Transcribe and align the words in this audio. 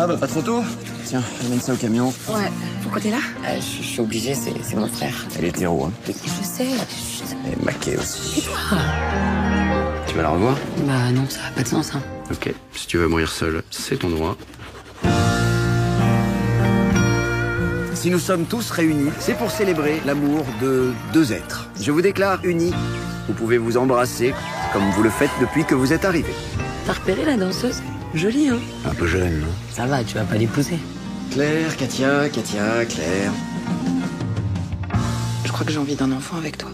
Ah 0.00 0.06
bah 0.06 0.16
pas 0.16 0.28
de 0.28 0.32
photo 0.32 0.62
Tiens, 1.06 1.22
amène 1.44 1.60
ça 1.60 1.72
au 1.72 1.76
camion. 1.76 2.14
Ouais. 2.28 2.52
Pourquoi 2.82 3.00
t'es 3.00 3.10
là? 3.10 3.18
Euh, 3.44 3.56
je, 3.56 3.82
suis 3.82 4.00
obligée, 4.00 4.32
c'est 4.32 4.76
mon 4.76 4.86
frère. 4.86 5.26
Elle 5.36 5.46
est 5.46 5.48
hétéro, 5.48 5.86
hein. 5.86 5.92
Je 6.06 6.12
sais? 6.44 6.66
Elle 7.44 7.52
est 7.54 7.64
maquée 7.64 7.96
aussi. 7.96 8.46
Tu 10.06 10.14
vas 10.14 10.22
la 10.22 10.28
revoir? 10.28 10.56
Bah 10.86 11.10
non, 11.12 11.24
ça 11.28 11.40
a 11.48 11.50
pas 11.50 11.64
de 11.64 11.68
sens, 11.68 11.96
hein. 11.96 12.02
Ok. 12.30 12.54
Si 12.74 12.86
tu 12.86 12.98
veux 12.98 13.08
mourir 13.08 13.28
seul, 13.28 13.64
c'est 13.70 13.98
ton 13.98 14.10
droit. 14.10 14.36
Si 17.94 18.10
nous 18.10 18.20
sommes 18.20 18.44
tous 18.44 18.70
réunis, 18.70 19.10
c'est 19.18 19.36
pour 19.36 19.50
célébrer 19.50 20.00
l'amour 20.06 20.44
de 20.62 20.92
deux 21.12 21.32
êtres. 21.32 21.68
Je 21.80 21.90
vous 21.90 22.02
déclare 22.02 22.38
unis. 22.44 22.72
Vous 23.26 23.34
pouvez 23.34 23.58
vous 23.58 23.76
embrasser 23.76 24.32
comme 24.72 24.88
vous 24.92 25.02
le 25.02 25.10
faites 25.10 25.32
depuis 25.40 25.64
que 25.64 25.74
vous 25.74 25.92
êtes 25.92 26.04
arrivés. 26.04 26.34
T'as 26.88 26.94
repéré 26.94 27.26
la 27.26 27.36
danseuse 27.36 27.82
Jolie, 28.14 28.48
hein 28.48 28.58
Un 28.86 28.94
peu 28.94 29.06
jeune, 29.06 29.40
non 29.40 29.46
Ça 29.70 29.84
va, 29.84 30.02
tu 30.02 30.14
vas 30.14 30.24
pas 30.24 30.36
l'épouser. 30.36 30.78
Claire, 31.30 31.76
Katia, 31.76 32.30
Katia, 32.30 32.86
Claire. 32.86 33.30
Je 35.44 35.52
crois 35.52 35.66
que 35.66 35.70
j'ai 35.70 35.78
envie 35.78 35.96
d'un 35.96 36.10
enfant 36.12 36.38
avec 36.38 36.56
toi. 36.56 36.70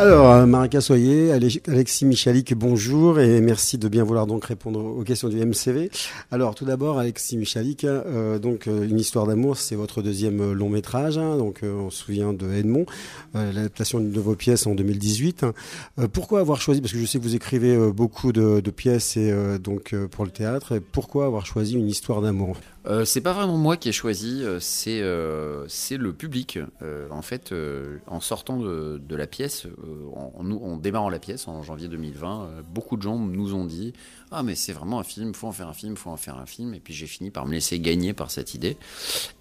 Alors, 0.00 0.30
euh, 0.30 0.46
Marika 0.46 0.80
Soyer, 0.80 1.30
Ale- 1.30 1.60
Alexis 1.68 2.06
Michalik, 2.06 2.54
bonjour 2.54 3.20
et 3.20 3.42
merci 3.42 3.76
de 3.76 3.86
bien 3.86 4.02
vouloir 4.02 4.26
donc 4.26 4.46
répondre 4.46 4.82
aux 4.82 5.02
questions 5.02 5.28
du 5.28 5.36
MCV. 5.36 5.90
Alors, 6.30 6.54
tout 6.54 6.64
d'abord, 6.64 6.98
Alexis 6.98 7.36
Michalik, 7.36 7.84
euh, 7.84 8.38
donc 8.38 8.66
euh, 8.66 8.88
une 8.88 8.98
histoire 8.98 9.26
d'amour, 9.26 9.58
c'est 9.58 9.74
votre 9.74 10.00
deuxième 10.00 10.52
long 10.54 10.70
métrage. 10.70 11.18
hein, 11.18 11.36
donc, 11.36 11.60
on 11.62 11.90
se 11.90 11.98
souvient 12.02 12.32
de 12.32 12.50
Edmond, 12.50 12.86
l'adaptation 13.34 14.00
de 14.00 14.20
vos 14.20 14.34
pièces 14.36 14.66
en 14.66 14.74
2018. 14.74 15.42
hein. 15.44 15.52
Euh, 15.98 16.08
pourquoi 16.10 16.40
avoir 16.40 16.62
choisi, 16.62 16.80
parce 16.80 16.94
que 16.94 16.98
je 16.98 17.04
sais 17.04 17.18
que 17.18 17.24
vous 17.24 17.34
écrivez 17.36 17.76
beaucoup 17.92 18.32
de, 18.32 18.62
pièces 18.70 19.18
et 19.18 19.34
donc 19.62 19.94
pour 20.12 20.24
le 20.24 20.30
théâtre, 20.30 20.80
pourquoi 20.92 21.26
avoir 21.26 21.44
choisi 21.44 21.74
une 21.74 21.88
histoire 21.88 22.22
d'amour? 22.22 22.56
Euh, 22.86 23.04
c'est 23.04 23.20
pas 23.20 23.32
vraiment 23.32 23.58
moi 23.58 23.76
qui 23.76 23.90
ai 23.90 23.92
choisi, 23.92 24.42
euh, 24.42 24.58
c'est 24.60 25.00
euh, 25.02 25.66
le 25.90 26.12
public. 26.12 26.58
Euh, 26.82 27.08
en 27.10 27.20
fait, 27.22 27.52
euh, 27.52 27.98
en 28.06 28.20
sortant 28.20 28.56
de, 28.58 29.16
la 29.16 29.26
pièce, 29.26 29.66
en, 30.14 30.76
démarrant 30.76 31.10
la 31.10 31.18
pièce 31.18 31.46
en 31.46 31.62
janvier 31.62 31.88
2020, 31.88 32.42
euh, 32.42 32.62
beaucoup 32.72 32.96
de 32.96 33.02
gens 33.02 33.18
nous 33.18 33.54
ont 33.54 33.66
dit 33.66 33.92
Ah, 34.30 34.42
mais 34.42 34.54
c'est 34.54 34.72
vraiment 34.72 34.98
un 34.98 35.04
film, 35.04 35.34
faut 35.34 35.46
en 35.46 35.52
faire 35.52 35.68
un 35.68 35.74
film, 35.74 35.96
faut 35.96 36.10
en 36.10 36.16
faire 36.16 36.38
un 36.38 36.46
film. 36.46 36.72
Et 36.72 36.80
puis 36.80 36.94
j'ai 36.94 37.06
fini 37.06 37.30
par 37.30 37.44
me 37.44 37.52
laisser 37.52 37.78
gagner 37.80 38.14
par 38.14 38.30
cette 38.30 38.54
idée. 38.54 38.78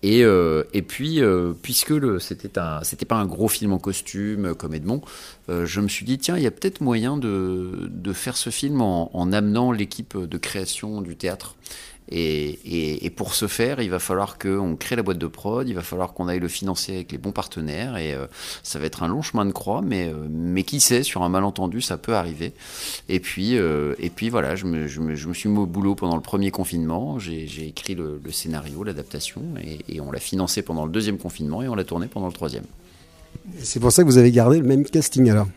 Et, 0.03 0.22
et 0.22 0.81
puis, 0.81 1.22
puisque 1.62 2.20
c'était 2.20 2.50
pas 2.50 2.81
un 3.12 3.26
gros 3.26 3.48
film 3.48 3.74
en 3.74 3.80
costume 3.80 4.53
comme 4.56 4.74
Edmond, 4.74 5.02
je 5.48 5.81
me 5.81 5.88
suis 5.88 6.06
dit 6.06 6.18
Tiens, 6.18 6.38
il 6.38 6.44
y 6.44 6.48
a 6.48 6.52
peut-être 6.52 6.81
moyen 6.81 7.18
de, 7.18 7.90
de 7.90 8.14
faire 8.14 8.36
ce 8.36 8.50
film 8.50 8.81
en 8.81 9.31
amenant 9.31 9.72
l'équipe 9.72 10.18
de 10.18 10.38
création 10.38 11.02
du 11.02 11.16
théâtre. 11.16 11.56
Et, 12.12 13.12
pour 13.16 13.34
ce 13.34 13.48
faire, 13.48 13.82
il 13.82 13.90
va 13.90 14.00
falloir 14.00 14.38
qu'on 14.38 14.76
crée 14.76 14.96
la 14.96 15.04
boîte 15.04 15.18
de 15.18 15.28
prod, 15.28 15.68
il 15.68 15.76
va 15.76 15.82
falloir 15.82 16.14
qu'on 16.14 16.28
aille 16.28 16.40
le 16.40 16.48
financer 16.48 16.96
avec 16.96 17.12
les 17.12 17.18
bons 17.18 17.32
partenaires, 17.32 17.98
et 17.98 18.14
euh, 18.14 18.28
ça 18.64 18.80
va 18.80 18.86
être 18.86 19.04
un 19.04 19.08
long 19.08 19.22
chemin 19.22 19.46
de 19.46 19.52
croix, 19.52 19.82
mais, 19.82 20.08
euh, 20.08 20.28
mais 20.30 20.64
qui 20.64 20.80
sait, 20.80 21.04
sur 21.04 21.24
un 21.24 21.30
malentendu, 21.30 21.82
ça 21.82 21.98
peut 21.98 22.16
arriver. 22.16 22.54
Et 23.10 23.20
puis, 23.20 23.58
euh, 23.58 23.96
et 24.00 24.10
puis 24.10 24.30
voilà, 24.30 24.56
je 24.56 24.66
me, 24.66 24.88
je, 24.88 25.00
me, 25.02 25.34
suis 25.34 25.50
mis 25.50 25.60
au 25.60 25.66
boulot 25.66 25.96
pendant 25.96 26.16
le 26.16 26.22
premier 26.22 26.52
confinement, 26.52 27.20
j'ai 27.20 27.68
écrit 27.68 27.96
le, 27.96 28.20
scénario, 28.32 28.84
l'adaptation, 28.84 29.44
et 29.88 30.00
on 30.02 30.12
l'a 30.12 30.20
financé 30.20 30.62
pendant 30.62 30.86
le 30.86 30.92
deuxième 30.92 31.18
confinement, 31.18 31.62
et 31.62 31.68
on 31.68 31.76
l'a 31.76 31.84
tourné 31.84 32.08
pendant 32.08 32.28
le 32.28 32.34
troisième. 32.34 32.66
C'est 33.62 33.80
pour 33.80 33.92
ça 33.92 34.04
que 34.04 34.08
vous 34.08 34.18
avez 34.18 34.32
gardé 34.32 34.60
le 34.60 34.66
même 34.66 34.86
casting 34.86 35.30
alors? 35.30 35.48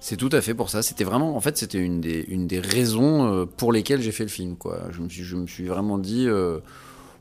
C'est 0.00 0.16
tout 0.16 0.28
à 0.32 0.40
fait 0.40 0.54
pour 0.54 0.70
ça. 0.70 0.82
C'était 0.82 1.04
vraiment, 1.04 1.36
en 1.36 1.40
fait, 1.40 1.56
c'était 1.56 1.78
une 1.78 2.00
des, 2.00 2.60
raisons 2.60 3.32
euh, 3.32 3.46
pour 3.46 3.72
lesquelles 3.72 4.02
j'ai 4.02 4.12
fait 4.12 4.24
le 4.24 4.30
film. 4.30 4.56
Quoi. 4.56 4.82
Je, 4.90 5.00
me 5.36 5.46
suis, 5.46 5.66
vraiment 5.66 5.98
dit, 5.98 6.28
euh, 6.28 6.60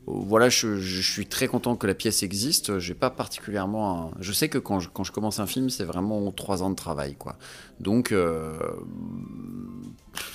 voilà, 0.08 0.50
je, 0.50 0.78
je 0.78 1.02
suis 1.02 1.26
très 1.26 1.48
content 1.48 1.76
que 1.76 1.88
la 1.88 1.96
pièce 1.96 2.22
existe. 2.22 2.78
J'ai 2.78 2.94
pas 2.94 3.10
particulièrement, 3.10 4.12
je 4.20 4.32
sais 4.32 4.50
que 4.50 4.60
quand 4.60 4.80
je, 4.80 5.12
commence 5.12 5.40
un 5.40 5.48
film, 5.48 5.70
c'est 5.70 5.84
vraiment 5.84 6.32
trois 6.32 6.62
ans 6.62 6.70
de 6.70 6.76
travail, 6.76 7.16
quoi. 7.16 7.38
Donc, 7.80 8.12
euh, 8.12 8.58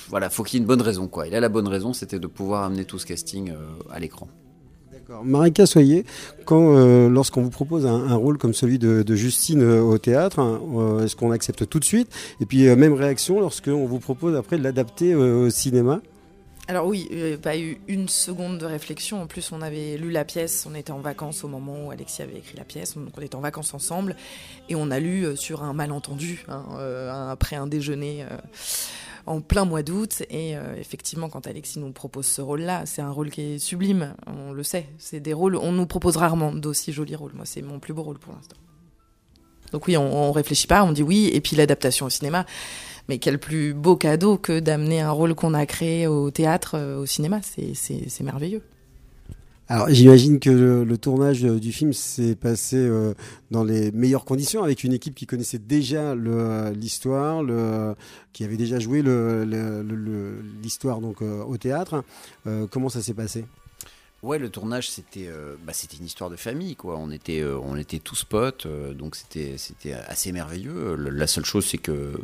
voilà, 0.09 0.29
faut 0.29 0.43
qu'il 0.43 0.59
y 0.59 0.61
ait 0.61 0.63
une 0.63 0.67
bonne 0.67 0.83
raison, 0.83 1.07
quoi. 1.07 1.27
Et 1.27 1.31
là, 1.31 1.39
la 1.39 1.49
bonne 1.49 1.69
raison, 1.69 1.93
c'était 1.93 2.19
de 2.19 2.27
pouvoir 2.27 2.65
amener 2.65 2.85
tout 2.85 2.99
ce 2.99 3.07
casting 3.07 3.51
euh, 3.51 3.57
à 3.91 4.01
l'écran. 4.01 4.29
Marika 5.25 5.67
Soyer, 5.67 6.05
euh, 6.51 7.09
lorsqu'on 7.09 7.43
vous 7.43 7.51
propose 7.51 7.87
un, 7.87 8.15
rôle 8.15 8.39
comme 8.39 8.55
celui 8.55 8.79
de, 8.79 9.15
Justine 9.15 9.63
euh, 9.63 9.81
au 9.81 9.99
théâtre, 9.99 10.39
hein, 10.39 10.61
euh, 10.75 11.05
est-ce 11.05 11.17
qu'on 11.17 11.31
accepte 11.31 11.69
tout 11.69 11.79
de 11.79 11.85
suite? 11.85 12.13
Et 12.41 12.47
puis 12.47 12.65
même 12.77 12.95
réaction 12.95 13.41
lorsqu'on 13.41 13.87
vous 13.87 13.99
propose 13.99 14.37
après 14.37 14.59
de 14.59 14.63
l'adapter 14.63 15.15
au 15.15 15.51
cinéma? 15.51 16.01
Alors 16.69 16.87
oui, 16.87 17.09
pas 17.43 17.59
eu 17.59 17.81
une 17.89 18.09
seconde 18.09 18.59
de 18.59 18.67
réflexion. 18.67 19.21
En 19.21 19.27
plus, 19.27 19.51
on 19.51 19.61
avait 19.61 19.97
lu 19.97 20.13
la 20.13 20.25
pièce, 20.25 20.67
on 20.71 20.75
était 20.77 20.93
en 20.93 21.01
vacances 21.01 21.43
au 21.43 21.49
moment 21.49 21.87
où 21.87 21.91
Alexis 21.91 22.23
avait 22.23 22.39
écrit 22.39 22.57
la 22.57 22.65
pièce, 22.65 22.95
donc 22.95 23.09
on 23.19 23.21
était 23.21 23.35
en 23.35 23.41
vacances 23.41 23.75
ensemble, 23.75 24.15
et 24.69 24.77
on 24.77 24.93
a 24.93 25.01
lu 25.01 25.37
sur 25.37 25.65
un 25.65 25.73
malentendu, 25.73 26.45
hein, 26.49 26.63
après 27.31 27.57
un 27.57 27.67
déjeuner 27.67 28.25
en 29.27 29.41
plein 29.41 29.65
mois 29.65 29.83
d'août. 29.83 30.23
Et 30.31 30.57
euh, 30.57 30.75
effectivement, 30.77 31.29
quand 31.29 31.47
Alexis 31.47 31.79
nous 31.79 31.93
propose 31.93 32.27
ce 32.27 32.41
rôle-là, 32.43 32.87
c'est 32.87 33.03
un 33.03 33.11
rôle 33.11 33.31
qui 33.31 33.41
est 33.43 33.59
sublime, 33.59 34.15
on 34.27 34.53
le 34.53 34.63
sait. 34.63 34.87
C'est 34.99 35.21
des 35.21 35.33
rôles, 35.33 35.57
on 35.57 35.73
nous 35.73 35.87
propose 35.87 36.17
rarement 36.17 36.53
d'aussi 36.53 36.93
jolis 36.93 37.17
rôles. 37.17 37.33
Moi, 37.35 37.45
c'est 37.47 37.63
mon 37.63 37.79
plus 37.79 37.93
beau 37.95 38.03
rôle 38.03 38.19
pour 38.19 38.33
l'instant. 38.33 38.57
Donc 39.73 39.87
oui, 39.87 39.97
on, 39.97 40.29
on 40.29 40.33
réfléchit 40.33 40.67
pas, 40.67 40.83
on 40.85 40.93
dit 40.93 41.03
oui, 41.03 41.31
et 41.33 41.41
puis 41.41 41.55
l'adaptation 41.57 42.07
au 42.07 42.11
cinéma. 42.11 42.45
Mais 43.09 43.19
quel 43.19 43.39
plus 43.39 43.73
beau 43.75 43.97
cadeau 43.97 44.37
que 44.37 44.61
d'amener 44.61 45.01
un 45.01 45.11
rôle 45.11 45.35
qu'on 45.35 45.55
a 45.55 45.67
créé 45.67 46.07
au 46.07 46.31
théâtre 46.31 46.77
euh, 46.77 46.99
au 46.99 47.07
cinéma, 47.07 47.41
c'est- 47.43 48.21
merveilleux. 48.23 48.63
Alors 49.73 49.89
j'imagine 49.89 50.41
que 50.41 50.51
le, 50.51 50.99
tournage 50.99 51.45
euh, 51.45 51.61
du 51.61 51.71
film 51.71 51.93
s'est 51.93 52.35
passé 52.35 52.75
euh, 52.77 53.15
dans 53.53 53.63
les 53.63 53.93
meilleures 53.93 54.25
conditions 54.25 54.65
avec 54.65 54.83
une 54.83 54.93
équipe 54.93 55.15
qui 55.15 55.27
connaissait 55.27 55.61
déjà 55.61 56.17
le- 56.17 56.73
l'histoire, 56.73 57.45
qui 58.33 58.43
avait 58.43 58.57
déjà 58.57 58.81
joué 58.81 59.01
l'histoire 60.61 61.01
donc 61.01 61.23
euh, 61.23 61.45
au 61.45 61.57
théâtre. 61.57 62.03
Euh, 62.49 62.67
comment 62.69 62.89
ça 62.89 63.01
s'est 63.01 63.15
passé? 63.15 63.45
Ouais, 64.23 64.39
le 64.39 64.51
tournage 64.51 64.91
c'était 64.91 65.29
euh, 65.29 65.57
bah, 65.65 65.73
c'était 65.73 65.97
une 65.97 66.05
histoire 66.05 66.29
de 66.29 66.37
famille 66.37 66.77
quoi. 66.77 66.99
On 66.99 67.11
était 67.11 67.41
euh, 67.41 67.59
on 67.63 67.75
était 67.79 68.01
tous 68.01 68.23
potes, 68.25 68.67
euh, 68.67 68.93
donc 68.93 69.17
c'était 69.17 69.55
c'était 69.57 69.95
assez 69.95 70.31
merveilleux. 70.31 70.95
Le- 70.95 71.09
La 71.09 71.27
seule 71.27 71.47
chose 71.47 71.65
c'est 71.65 71.79
que 71.79 72.21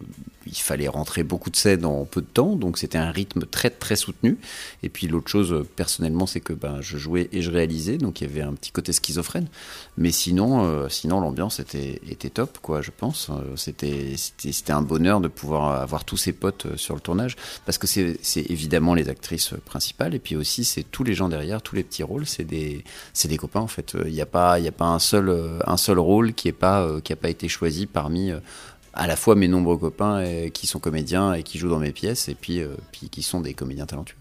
il 0.47 0.55
fallait 0.57 0.89
rentrer 0.89 1.23
beaucoup 1.23 1.49
de 1.49 1.57
scènes 1.57 1.87
en 1.87 2.05
peu 2.05 2.21
de 2.21 2.27
temps, 2.27 2.55
donc 2.55 2.77
c'était 2.77 2.99
un 2.99 3.11
rythme 3.11 3.47
très 3.47 3.71
très 3.71 3.97
soutenu. 3.97 4.37
Et 4.83 4.91
puis 4.91 5.07
l'autre 5.07 5.29
chose 5.31 5.65
personnellement 5.75 6.27
c'est 6.27 6.41
que 6.41 6.53
ben 6.53 6.83
je 6.83 6.99
jouais 6.99 7.31
et 7.33 7.41
je 7.41 7.51
réalisais, 7.51 7.97
donc 7.97 8.21
il 8.21 8.27
y 8.29 8.31
avait 8.31 8.43
un 8.43 8.53
petit 8.53 8.73
côté 8.73 8.93
schizophrène. 8.93 9.49
Mais 9.97 10.13
sinon 10.13 10.91
sinon 10.91 11.21
l'ambiance 11.21 11.61
était 11.61 12.03
était 12.11 12.29
top 12.29 12.59
quoi, 12.61 12.83
je 12.83 12.91
pense. 12.95 13.31
C'était 13.57 14.17
c'était 14.17 14.73
un 14.73 14.83
bonheur 14.83 15.23
de 15.23 15.29
pouvoir 15.29 15.81
avoir 15.81 16.05
tous 16.05 16.19
ces 16.19 16.35
potes 16.35 16.77
sur 16.77 16.95
le 16.95 17.01
tournage 17.01 17.37
parce 17.65 17.79
que 17.79 17.87
c'est 17.87 18.19
évidemment 18.51 18.93
les 18.93 19.09
actrices 19.09 19.55
principales 19.65 20.15
et 20.15 20.19
puis 20.19 20.37
aussi 20.37 20.63
c'est 20.65 20.83
tous 20.85 21.03
les 21.03 21.15
gens 21.15 21.31
derrière, 21.31 21.63
tous 21.63 21.75
les 21.75 21.86
petits 21.87 22.03
rôles, 22.03 22.27
c'est 22.27 22.45
des 22.45 22.85
des 23.25 23.37
copains 23.37 23.61
en 23.61 23.67
fait. 23.67 23.97
Il 24.05 24.13
n'y 24.13 24.21
a 24.21 24.27
pas 24.27 24.59
a 24.59 24.73
pas 24.73 24.87
un 24.87 24.99
seul 24.99 25.29
euh, 25.29 25.59
un 25.67 25.77
seul 25.77 25.99
rôle 25.99 26.35
qui 26.35 26.49
est 26.49 26.53
pas 26.53 26.83
euh, 26.83 27.01
pas 27.01 27.31
été 27.31 27.49
choisi 27.49 27.87
parmi 27.87 28.31
euh, 28.31 28.41
à 28.93 29.07
la 29.07 29.17
fois 29.17 29.35
mes 29.35 29.49
nombreux 29.49 29.79
copains 29.79 30.19
euh, 30.19 30.49
qui 30.51 30.67
sont 30.67 30.81
comédiens 30.81 31.33
et 31.35 31.43
qui 31.43 31.59
jouent 31.59 31.71
dans 31.71 31.79
mes 31.79 31.93
pièces 31.93 32.29
et 32.29 32.35
puis 32.35 32.61
euh, 32.61 32.69
puis 32.93 33.09
qui 33.09 33.23
sont 33.23 33.41
des 33.41 33.55
comédiens 33.55 33.87
talentueux. 33.87 34.17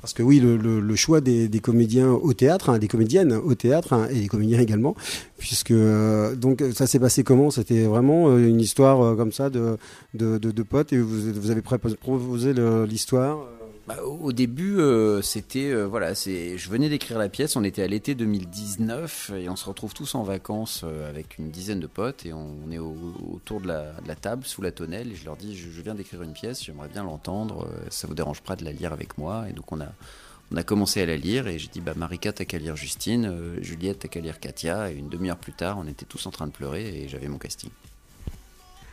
Parce 0.00 0.14
que 0.14 0.22
oui, 0.22 0.40
le, 0.40 0.96
choix 0.96 1.20
des, 1.20 1.48
comédiens 1.62 2.10
au 2.10 2.32
théâtre, 2.32 2.70
hein, 2.70 2.78
des 2.78 2.88
comédiennes 2.88 3.32
au 3.32 3.54
théâtre 3.54 3.92
hein, 3.92 4.08
et 4.10 4.20
des 4.20 4.28
comédiens 4.28 4.60
également, 4.60 4.96
puisque 5.36 5.72
euh, 5.72 6.34
donc 6.34 6.64
ça 6.74 6.86
s'est 6.86 6.98
passé 6.98 7.22
comment? 7.22 7.50
C'était 7.50 7.84
vraiment 7.84 8.28
euh, 8.30 8.48
une 8.48 8.60
histoire 8.60 9.02
euh, 9.02 9.14
comme 9.14 9.32
ça 9.32 9.50
de, 9.50 9.76
de, 10.14 10.38
de, 10.38 10.62
potes 10.62 10.92
et 10.94 10.98
vous, 10.98 11.32
vous 11.34 11.50
avez 11.50 11.60
proposé 11.60 12.54
l'histoire? 12.88 13.40
euh, 13.40 13.59
Bah, 13.86 14.02
au 14.04 14.32
début, 14.32 14.78
euh, 14.78 15.20
c'était 15.20 15.70
euh, 15.72 15.84
voilà, 15.84 16.12
je 16.14 16.68
venais 16.68 16.88
d'écrire 16.88 17.18
la 17.18 17.28
pièce, 17.28 17.56
on 17.56 17.64
était 17.64 17.82
à 17.82 17.88
l'été 17.88 18.14
2019 18.14 19.32
et 19.36 19.48
on 19.48 19.56
se 19.56 19.64
retrouve 19.64 19.94
tous 19.94 20.14
en 20.14 20.22
vacances 20.22 20.82
euh, 20.84 21.08
avec 21.08 21.38
une 21.38 21.50
dizaine 21.50 21.80
de 21.80 21.88
potes 21.88 22.24
et 22.24 22.32
on 22.32 22.70
est 22.70 22.78
au- 22.78 22.94
autour 23.32 23.60
de 23.60 23.66
la, 23.66 23.92
table 24.20 24.44
sous 24.44 24.62
la 24.62 24.70
tonnelle 24.70 25.10
et 25.10 25.16
je 25.16 25.24
leur 25.24 25.36
dis 25.36 25.56
je, 25.56 25.80
viens 25.80 25.94
d'écrire 25.96 26.22
une 26.22 26.34
pièce, 26.34 26.62
j'aimerais 26.62 26.88
bien 26.88 27.02
l'entendre, 27.02 27.66
ça 27.88 28.06
vous 28.06 28.14
dérange 28.14 28.42
pas 28.42 28.54
de 28.54 28.64
la 28.64 28.70
lire 28.72 28.92
avec 28.92 29.18
moi 29.18 29.46
et 29.48 29.52
donc 29.54 29.72
on 29.72 29.80
a 29.80 30.62
commencé 30.62 31.00
à 31.00 31.06
la 31.06 31.16
lire 31.16 31.48
et 31.48 31.58
j'ai 31.58 31.68
dit 31.68 31.80
bah 31.80 31.94
Marika 31.96 32.32
t'as 32.32 32.44
qu'à 32.44 32.58
lire 32.58 32.76
Justine, 32.76 33.56
Juliette 33.60 34.00
t'as 34.00 34.08
qu'à 34.08 34.20
lire 34.20 34.38
Katia 34.38 34.92
et 34.92 34.94
une 34.94 35.08
demi-heure 35.08 35.38
plus 35.38 35.54
tard 35.54 35.78
on 35.78 35.86
était 35.88 36.06
tous 36.06 36.26
en 36.26 36.30
train 36.30 36.46
de 36.46 36.52
pleurer 36.52 37.02
et 37.02 37.08
j'avais 37.08 37.28
mon 37.28 37.38
casting. 37.38 37.70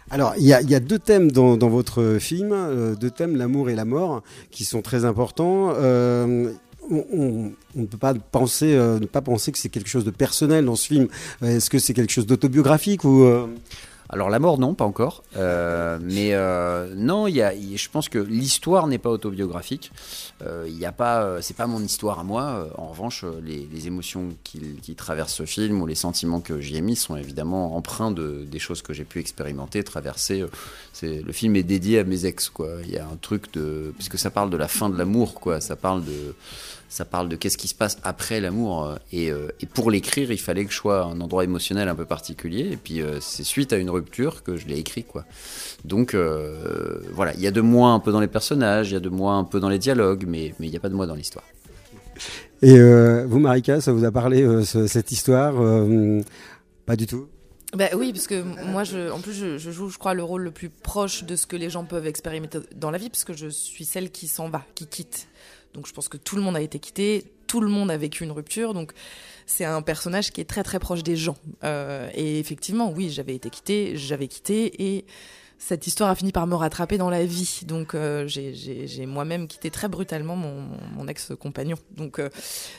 Alors, 0.09 0.33
il 0.37 0.43
y 0.43 0.47
y 0.47 0.75
a 0.75 0.79
deux 0.79 0.99
thèmes 0.99 1.31
dans, 1.31 1.57
dans 1.57 1.69
votre 1.69 2.17
film, 2.19 2.51
euh, 2.53 2.95
deux 2.95 3.09
thèmes, 3.11 3.35
l'amour 3.35 3.69
et 3.69 3.75
la 3.75 3.85
mort, 3.85 4.23
qui 4.51 4.63
sont 4.63 4.81
très 4.81 5.03
importants. 5.05 5.73
Euh, 5.75 6.51
on 6.89 7.51
ne 7.75 7.85
peut 7.85 7.97
pas 7.97 8.13
penser, 8.13 8.73
euh, 8.73 8.99
ne 8.99 9.05
pas 9.05 9.21
penser 9.21 9.51
que 9.51 9.57
c'est 9.57 9.69
quelque 9.69 9.89
chose 9.89 10.05
de 10.05 10.11
personnel 10.11 10.65
dans 10.65 10.75
ce 10.75 10.87
film. 10.87 11.07
Euh, 11.43 11.57
Est-ce 11.57 11.69
que 11.69 11.79
c'est 11.79 11.93
quelque 11.93 12.11
chose 12.13 12.25
d'autobiographique 12.25 13.03
ou 13.03 13.23
euh, 13.23 13.45
Alors 14.09 14.29
la 14.29 14.39
mort, 14.39 14.57
non, 14.57 14.73
pas 14.73 14.85
encore. 14.85 15.23
Euh, 15.35 15.99
mais 16.01 16.33
euh, 16.33 16.93
non, 16.95 17.27
y 17.27 17.41
a, 17.41 17.53
je 17.53 17.89
pense 17.89 18.07
que 18.07 18.19
l'histoire 18.19 18.87
n'est 18.87 18.97
pas 18.97 19.09
autobiographique. 19.09 19.91
Euh, 20.41 20.65
Il 20.69 20.85
a 20.85 20.91
pas, 20.91 21.41
c'est 21.41 21.55
pas 21.55 21.67
mon 21.67 21.81
histoire 21.81 22.19
à 22.19 22.23
moi. 22.23 22.69
En 22.77 22.87
revanche, 22.87 23.25
les, 23.43 23.87
émotions 23.87 24.29
qui, 24.43 24.95
traversent 24.95 25.33
ce 25.33 25.45
film 25.45 25.81
ou 25.81 25.85
les 25.85 25.95
sentiments 25.95 26.39
que 26.39 26.59
j'y 26.61 26.77
ai 26.77 26.81
mis 26.81 26.95
sont 26.95 27.15
évidemment 27.15 27.75
empreints 27.75 28.11
de, 28.11 28.45
des 28.49 28.59
choses 28.59 28.81
que 28.81 28.93
j'ai 28.93 29.03
pu 29.03 29.19
expérimenter, 29.19 29.83
traverser. 29.83 30.45
Le 31.01 31.31
film 31.31 31.55
est 31.55 31.63
dédié 31.63 31.99
à 31.99 32.03
mes 32.03 32.25
ex. 32.25 32.51
Il 32.83 32.89
y 32.89 32.97
a 32.97 33.05
un 33.05 33.17
truc 33.17 33.53
de, 33.53 33.93
puisque 33.97 34.17
ça 34.17 34.31
parle 34.31 34.49
de 34.49 34.57
la 34.57 34.67
fin 34.67 34.89
de 34.89 34.97
l'amour, 34.97 35.33
quoi. 35.33 35.59
Ça 35.59 35.75
parle 35.75 36.03
de 36.05 36.33
ça 36.89 37.05
parle 37.05 37.29
de 37.29 37.35
qu'est-ce 37.35 37.57
qui 37.57 37.67
se 37.67 37.75
passe 37.75 37.97
après 38.03 38.39
l'amour. 38.39 38.85
euh, 38.85 38.95
Et, 39.11 39.29
euh, 39.31 39.49
et 39.59 39.65
pour 39.65 39.91
l'écrire, 39.91 40.31
il 40.31 40.39
fallait 40.39 40.65
que 40.65 40.71
je 40.71 40.77
sois 40.77 41.01
à 41.01 41.05
un 41.05 41.19
endroit 41.21 41.43
émotionnel 41.43 41.89
un 41.89 41.95
peu 41.95 42.05
particulier. 42.05 42.69
Et 42.71 42.77
puis, 42.77 43.01
euh, 43.01 43.19
c'est 43.21 43.43
suite 43.43 43.73
à 43.73 43.77
une 43.77 43.89
rupture 43.89 44.43
que 44.43 44.55
je 44.57 44.67
l'ai 44.67 44.77
écrit, 44.79 45.03
quoi. 45.03 45.25
Donc, 45.85 46.13
euh, 46.13 46.99
voilà, 47.13 47.33
il 47.35 47.41
y 47.41 47.47
a 47.47 47.51
de 47.51 47.61
moi 47.61 47.89
un 47.91 47.99
peu 47.99 48.11
dans 48.11 48.19
les 48.21 48.27
personnages, 48.27 48.89
il 48.89 48.93
y 48.93 48.97
a 48.97 49.01
de 49.01 49.09
moi 49.09 49.33
un 49.33 49.43
peu 49.43 49.59
dans 49.59 49.69
les 49.69 49.79
dialogues, 49.79 50.25
mais 50.27 50.53
mais 50.59 50.67
il 50.67 50.71
n'y 50.71 50.77
a 50.77 50.79
pas 50.79 50.89
de 50.89 50.95
moi 50.95 51.05
dans 51.07 51.15
l'histoire. 51.15 51.45
Et 52.61 52.77
euh, 52.79 53.25
vous, 53.27 53.39
Marika, 53.39 53.81
ça 53.81 53.91
vous 53.93 54.03
a 54.05 54.11
parlé 54.11 54.41
euh, 54.41 54.63
ce- 54.63 54.87
cette 54.87 55.11
histoire 55.11 55.53
euh, 55.61 56.21
Pas 56.85 56.95
du 56.95 57.05
tout? 57.05 57.27
Bah 57.75 57.89
oui, 57.95 58.13
parce 58.13 58.27
que 58.27 58.41
moi, 58.71 58.83
je, 58.85 59.11
en 59.11 59.19
plus, 59.19 59.33
je, 59.33 59.57
je 59.57 59.71
joue, 59.71 59.89
je 59.89 59.97
crois, 59.97 60.13
le 60.13 60.23
rôle 60.23 60.41
le 60.43 60.51
plus 60.51 60.69
proche 60.69 61.25
de 61.25 61.35
ce 61.35 61.45
que 61.45 61.57
les 61.57 61.69
gens 61.69 61.83
peuvent 61.83 62.07
expérimenter 62.07 62.59
dans 62.73 62.91
la 62.91 62.97
vie, 62.97 63.09
parce 63.09 63.25
que 63.25 63.33
je 63.33 63.49
suis 63.49 63.83
celle 63.85 64.09
qui 64.09 64.27
s'en 64.29 64.49
va, 64.49 64.63
qui 64.73 64.87
quitte. 64.87 65.27
Donc 65.77 65.85
je 65.85 65.93
pense 65.93 66.09
que 66.09 66.17
tout 66.17 66.35
le 66.35 66.41
monde 66.41 66.55
a 66.55 66.61
été 66.61 66.79
quitté, 66.79 67.31
tout 67.45 67.61
le 67.61 67.67
monde 67.67 67.91
a 67.91 67.97
vécu 67.97 68.23
une 68.23 68.31
rupture, 68.31 68.73
donc 68.73 68.93
c'est 69.45 69.63
un 69.63 69.83
personnage 69.83 70.31
qui 70.31 70.41
est 70.41 70.45
très 70.45 70.63
très 70.63 70.79
proche 70.79 71.03
des 71.03 71.15
gens. 71.15 71.37
Euh, 71.63 72.09
et 72.15 72.39
effectivement, 72.39 72.91
oui, 72.91 73.11
j'avais 73.11 73.35
été 73.35 73.51
quittée, 73.51 73.95
j'avais 73.95 74.27
quitté, 74.27 74.83
et 74.83 75.05
cette 75.59 75.87
histoire 75.87 76.09
a 76.09 76.15
fini 76.15 76.31
par 76.31 76.45
me 76.47 76.55
rattraper 76.55 76.97
dans 76.97 77.09
la 77.09 77.25
vie. 77.25 77.61
Donc 77.65 77.95
euh, 77.95 78.27
j'ai- 78.27 79.05
moi-même 79.05 79.47
quitté 79.47 79.71
très 79.71 79.87
brutalement 79.87 80.35
mon, 80.35 81.07
ex-compagnon. 81.07 81.77
Donc 81.95 82.19
euh, 82.19 82.29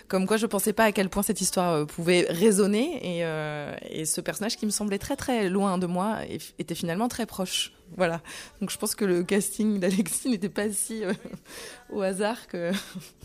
comme 0.06 0.26
quoi 0.26 0.36
je 0.36 0.46
pensais 0.46 0.72
pas 0.72 0.84
à 0.84 0.92
quel 0.92 1.08
point 1.08 1.22
cette 1.22 1.40
histoire 1.40 1.72
euh, 1.72 1.84
pouvait 1.84 2.26
résonner 2.28 3.00
et, 3.20 4.00
et 4.00 4.04
ce 4.04 4.20
personnage 4.20 4.56
qui 4.56 4.66
me 4.66 4.70
semblait 4.70 4.98
très 4.98 5.16
très 5.16 5.48
loin 5.48 5.78
de 5.78 5.86
moi 5.86 6.18
était 6.58 6.74
finalement 6.74 7.08
très 7.08 7.26
proche. 7.26 7.72
Voilà. 7.96 8.20
Donc 8.60 8.70
je 8.70 8.78
pense 8.78 8.94
que 8.94 9.04
le 9.04 9.22
casting 9.24 9.80
d'Alexis 9.80 10.28
n'était 10.28 10.48
pas 10.48 10.70
si 10.70 11.02
au 11.90 12.02
hasard 12.02 12.46
que 12.48 12.70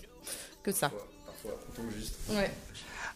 que 0.63 0.71
ça. 0.71 0.91
Ouais. 2.29 2.49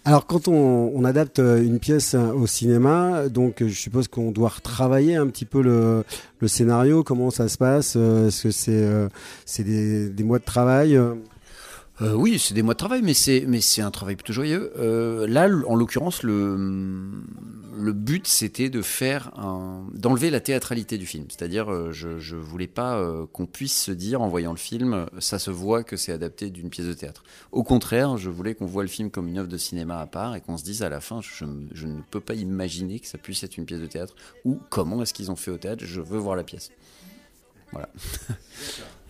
Alors, 0.07 0.25
quand 0.25 0.47
on, 0.47 1.03
adapte 1.03 1.39
euh, 1.39 1.61
une 1.61 1.79
pièce 1.79 2.13
euh, 2.13 2.31
au 2.31 2.47
cinéma, 2.47 3.27
donc 3.27 3.61
euh, 3.61 3.67
je 3.67 3.73
suppose 3.73 4.07
qu'on 4.07 4.31
doit 4.31 4.47
retravailler 4.47 5.17
un 5.17 5.27
petit 5.27 5.43
peu 5.43 5.61
le, 5.61 6.05
scénario. 6.47 7.03
Comment 7.03 7.29
ça 7.29 7.49
se 7.49 7.57
passe? 7.57 7.97
Est-ce 7.97 8.43
que 8.43 9.09
c'est 9.45 9.63
des 9.65 10.23
mois 10.23 10.39
de 10.39 10.45
travail 10.45 10.97
euh 12.01 12.13
oui, 12.13 12.37
c'est 12.37 12.53
des 12.53 12.61
mois 12.61 12.73
de 12.73 12.79
travail, 12.79 13.01
mais 13.01 13.13
c'est 13.13 13.81
un 13.81 13.91
travail 13.91 14.15
plutôt 14.15 14.33
joyeux. 14.33 14.71
Euh, 14.77 15.25
là, 15.27 15.47
en 15.67 15.75
l'occurrence, 15.75 16.21
le 16.23 17.93
but 17.93 18.27
c'était 18.27 18.69
d'enlever 18.69 20.29
la 20.29 20.39
théâtralité 20.39 20.97
du 20.97 21.05
film. 21.05 21.25
C'est-à-dire, 21.29 21.71
euh, 21.71 21.91
je 21.91 22.19
je 22.19 22.35
voulais 22.35 22.67
pas 22.67 23.03
qu'on 23.33 23.45
puisse 23.45 23.81
se 23.83 23.91
dire 23.91 24.21
en 24.21 24.27
voyant 24.27 24.51
le 24.51 24.57
film, 24.57 25.07
ça 25.19 25.39
se 25.39 25.49
voit 25.49 25.83
que 25.83 25.97
c'est 25.97 26.11
adapté 26.11 26.49
d'une 26.49 26.69
pièce 26.69 26.87
de 26.87 26.93
théâtre. 26.93 27.23
Au 27.51 27.63
contraire, 27.63 28.17
je 28.17 28.29
voulais 28.29 28.53
qu'on 28.53 28.65
voit 28.65 28.83
le 28.83 28.89
film 28.89 29.09
comme 29.09 29.27
une 29.27 29.37
œuvre 29.39 29.49
de 29.49 29.57
cinéma 29.57 29.99
à 29.99 30.07
part 30.07 30.35
et 30.35 30.41
qu'on 30.41 30.57
se 30.57 30.63
dise 30.63 30.83
à 30.83 30.89
la 30.89 31.01
fin, 31.01 31.21
je, 31.21 31.45
je 31.73 31.87
ne 31.87 32.01
peux 32.11 32.19
pas 32.19 32.35
imaginer 32.35 32.99
que 32.99 33.07
ça 33.07 33.17
puisse 33.17 33.43
être 33.43 33.57
une 33.57 33.65
pièce 33.65 33.81
de 33.81 33.87
théâtre 33.87 34.15
ou 34.45 34.59
comment 34.69 35.01
est-ce 35.01 35.13
qu'ils 35.13 35.31
ont 35.31 35.35
fait 35.35 35.51
au 35.51 35.57
théâtre. 35.57 35.83
Je 35.85 36.01
veux 36.01 36.19
voir 36.19 36.35
la 36.35 36.43
pièce. 36.43 36.71
Voilà. 37.71 37.89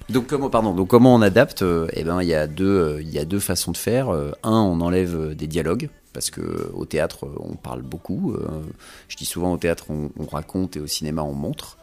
Donc 0.09 0.27
comment 0.27 0.49
pardon 0.49 0.73
donc 0.73 0.87
comment 0.87 1.13
on 1.13 1.21
adapte 1.21 1.63
euh, 1.63 1.87
Eh 1.93 2.03
ben 2.03 2.21
il 2.21 2.29
y 2.29 2.33
a 2.33 2.47
deux 2.47 2.65
euh, 2.65 3.01
il 3.01 3.09
y 3.09 3.19
a 3.19 3.25
deux 3.25 3.39
façons 3.39 3.71
de 3.71 3.77
faire. 3.77 4.09
Euh, 4.09 4.31
un 4.43 4.51
on 4.51 4.79
enlève 4.79 5.35
des 5.35 5.47
dialogues 5.47 5.89
parce 6.13 6.29
que 6.29 6.71
au 6.73 6.85
théâtre 6.85 7.27
on 7.39 7.55
parle 7.55 7.81
beaucoup. 7.81 8.35
Je 9.07 9.17
dis 9.17 9.25
souvent 9.25 9.53
au 9.53 9.57
théâtre 9.57 9.85
on, 9.89 10.09
on 10.17 10.25
raconte 10.25 10.77
et 10.77 10.79
au 10.79 10.87
cinéma 10.87 11.23
on 11.23 11.33
montre. 11.33 11.77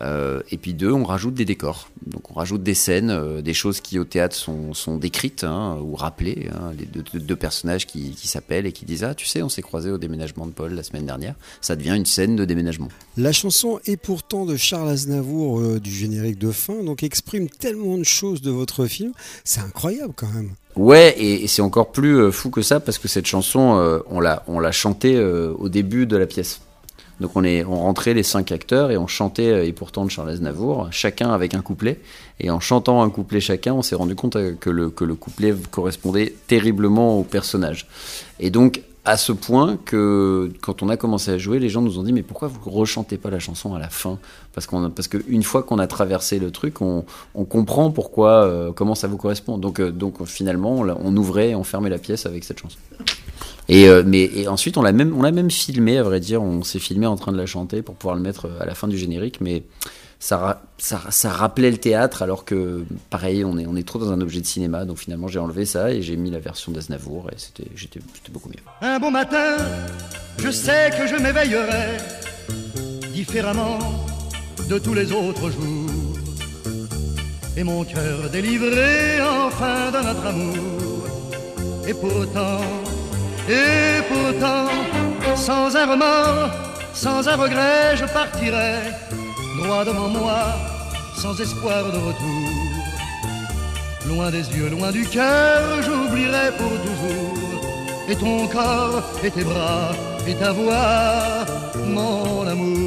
Euh, 0.00 0.40
et 0.50 0.58
puis 0.58 0.74
deux 0.74 0.92
on 0.92 1.04
rajoute 1.04 1.34
des 1.34 1.44
décors. 1.44 1.90
Donc 2.06 2.30
on 2.30 2.34
rajoute 2.34 2.62
des 2.62 2.74
scènes, 2.74 3.10
euh, 3.10 3.42
des 3.42 3.54
choses 3.54 3.80
qui 3.80 3.98
au 3.98 4.04
théâtre 4.04 4.36
sont, 4.36 4.72
sont 4.74 4.96
décrites 4.96 5.44
hein, 5.44 5.76
ou 5.82 5.94
rappelées. 5.94 6.48
Hein, 6.54 6.72
les 6.78 6.86
deux, 6.86 7.02
deux- 7.12 7.18
deux 7.18 7.36
personnages 7.36 7.86
qui, 7.86 8.12
qui 8.12 8.28
s'appellent 8.28 8.66
et 8.66 8.72
qui 8.72 8.84
disent 8.84 9.02
ah 9.04 9.14
tu 9.14 9.26
sais 9.26 9.42
on 9.42 9.48
s'est 9.48 9.62
croisés 9.62 9.90
au 9.90 9.98
déménagement 9.98 10.46
de 10.46 10.52
Paul 10.52 10.72
la 10.74 10.82
semaine 10.82 11.06
dernière. 11.06 11.34
Ça 11.60 11.74
devient 11.74 11.96
une 11.96 12.06
scène 12.06 12.36
de 12.36 12.44
déménagement. 12.44 12.88
La 13.16 13.32
chanson 13.32 13.80
est 13.86 13.96
pourtant 13.96 14.46
de 14.46 14.56
Charles 14.56 14.88
Aznavour 14.90 15.58
euh, 15.60 15.80
du 15.80 15.90
générique 15.90 16.38
de 16.38 16.52
fin, 16.52 16.82
donc 16.84 17.02
exprime 17.02 17.48
tellement 17.48 17.98
de 17.98 18.04
choses 18.04 18.40
de 18.40 18.50
votre 18.50 18.86
film. 18.86 19.12
C'est 19.44 19.60
incroyable 19.60 20.12
quand 20.14 20.30
même. 20.32 20.50
Ouais, 20.76 21.14
et, 21.18 21.42
et 21.42 21.48
c'est 21.48 21.62
encore 21.62 21.90
plus 21.90 22.30
fou 22.30 22.50
que 22.50 22.62
ça 22.62 22.78
parce 22.78 22.98
que 22.98 23.08
cette 23.08 23.26
chanson, 23.26 24.00
on 24.08 24.20
l'a, 24.20 24.72
chantée 24.72 25.18
au 25.20 25.68
début 25.68 26.06
de 26.06 26.16
la 26.16 26.26
pièce. 26.26 26.60
Donc 27.20 27.32
on 27.34 27.44
est, 27.44 27.64
on 27.64 27.76
rentrait 27.76 28.14
les 28.14 28.22
cinq 28.22 28.52
acteurs 28.52 28.90
et 28.90 28.96
on 28.96 29.06
chantait 29.06 29.50
euh, 29.50 29.66
et 29.66 29.72
pourtant 29.72 30.04
de 30.04 30.10
Charles 30.10 30.30
Aznavour, 30.30 30.88
chacun 30.90 31.30
avec 31.30 31.54
un 31.54 31.62
couplet. 31.62 32.00
Et 32.40 32.50
en 32.50 32.60
chantant 32.60 33.02
un 33.02 33.10
couplet 33.10 33.40
chacun, 33.40 33.74
on 33.74 33.82
s'est 33.82 33.96
rendu 33.96 34.14
compte 34.14 34.36
euh, 34.36 34.54
que 34.58 34.70
le 34.70 34.90
que 34.90 35.04
le 35.04 35.14
couplet 35.14 35.54
correspondait 35.70 36.34
terriblement 36.46 37.18
au 37.18 37.24
personnage. 37.24 37.86
Et 38.38 38.50
donc 38.50 38.82
à 39.04 39.16
ce 39.16 39.32
point 39.32 39.78
que 39.84 40.52
quand 40.60 40.82
on 40.82 40.90
a 40.90 40.96
commencé 40.96 41.30
à 41.30 41.38
jouer, 41.38 41.58
les 41.58 41.70
gens 41.70 41.80
nous 41.80 41.98
ont 41.98 42.02
dit 42.02 42.12
mais 42.12 42.22
pourquoi 42.22 42.48
vous 42.48 42.70
rechantez 42.70 43.16
pas 43.16 43.30
la 43.30 43.38
chanson 43.38 43.74
à 43.74 43.78
la 43.78 43.88
fin? 43.88 44.18
Parce 44.52 44.66
qu'on 44.66 44.90
parce 44.90 45.08
que 45.08 45.18
une 45.28 45.42
fois 45.42 45.62
qu'on 45.62 45.78
a 45.78 45.86
traversé 45.86 46.38
le 46.38 46.50
truc, 46.50 46.82
on, 46.82 47.04
comprend 47.48 47.90
pourquoi 47.90 48.44
euh, 48.44 48.72
comment 48.72 48.94
ça 48.94 49.08
vous 49.08 49.16
correspond. 49.16 49.58
Donc 49.58 49.80
donc 49.80 50.24
finalement 50.26 50.76
on 50.76 51.16
ouvrait 51.16 51.50
et 51.50 51.54
on 51.54 51.64
fermait 51.64 51.90
la 51.90 51.98
pièce 51.98 52.26
avec 52.26 52.44
cette 52.44 52.60
chanson. 52.60 52.78
Et 53.68 53.88
euh, 53.88 54.02
mais 54.06 54.22
et 54.22 54.48
ensuite 54.48 54.76
on 54.76 54.82
l'a 54.82 54.92
même 54.92 55.14
on 55.16 55.22
l'a 55.22 55.32
même 55.32 55.50
filmé 55.50 55.98
à 55.98 56.02
vrai 56.02 56.20
dire, 56.20 56.42
on 56.42 56.62
s'est 56.62 56.78
filmé 56.78 57.06
en 57.06 57.16
train 57.16 57.32
de 57.32 57.36
la 57.36 57.46
chanter 57.46 57.82
pour 57.82 57.94
pouvoir 57.94 58.16
le 58.16 58.22
mettre 58.22 58.46
euh, 58.46 58.60
à 58.60 58.66
la 58.66 58.74
fin 58.74 58.88
du 58.88 58.96
générique 58.96 59.40
mais 59.40 59.62
ça, 60.20 60.62
ça, 60.78 61.00
ça 61.10 61.30
rappelait 61.30 61.70
le 61.70 61.76
théâtre 61.76 62.22
alors 62.22 62.44
que 62.44 62.84
pareil 63.10 63.44
on 63.44 63.58
est 63.58 63.66
on 63.66 63.76
est 63.76 63.86
trop 63.86 63.98
dans 63.98 64.10
un 64.10 64.20
objet 64.20 64.40
de 64.40 64.46
cinéma 64.46 64.84
donc 64.84 64.98
finalement 64.98 65.28
j'ai 65.28 65.38
enlevé 65.38 65.64
ça 65.64 65.92
et 65.92 66.02
j'ai 66.02 66.16
mis 66.16 66.30
la 66.30 66.40
version 66.40 66.72
d'Aznavour 66.72 67.30
et 67.30 67.36
c'était 67.36 68.00
beaucoup 68.32 68.48
mieux. 68.48 68.56
Un 68.80 68.98
bon 68.98 69.10
matin, 69.10 69.56
je 70.38 70.50
sais 70.50 70.90
que 70.98 71.06
je 71.06 71.22
m'éveillerai 71.22 71.98
différemment 73.12 73.78
de 74.68 74.78
tous 74.78 74.94
les 74.94 75.12
autres 75.12 75.50
jours. 75.50 75.90
Et 77.56 77.64
mon 77.64 77.84
cœur 77.84 78.30
délivré 78.30 79.20
enfin 79.20 79.90
de 79.90 80.00
notre 80.08 80.26
amour. 80.26 81.06
Et 81.88 81.94
pourtant, 81.94 82.60
et 83.48 84.02
pourtant, 84.08 84.68
sans 85.36 85.74
un 85.76 85.86
remords, 85.86 86.50
sans 86.92 87.26
un 87.28 87.36
regret, 87.36 87.96
je 87.96 88.04
partirai 88.04 88.74
droit 89.62 89.84
devant 89.84 90.08
moi, 90.08 90.40
sans 91.16 91.38
espoir 91.40 91.84
de 91.86 91.98
retour. 91.98 92.48
Loin 94.06 94.30
des 94.30 94.48
yeux, 94.56 94.70
loin 94.70 94.90
du 94.90 95.04
cœur, 95.04 95.82
j'oublierai 95.82 96.52
pour 96.56 96.70
toujours. 96.86 97.34
Et 98.08 98.16
ton 98.16 98.46
corps, 98.46 99.02
et 99.22 99.30
tes 99.30 99.44
bras, 99.44 99.90
et 100.26 100.34
ta 100.34 100.52
voix, 100.52 101.44
mon 101.84 102.46
amour. 102.46 102.77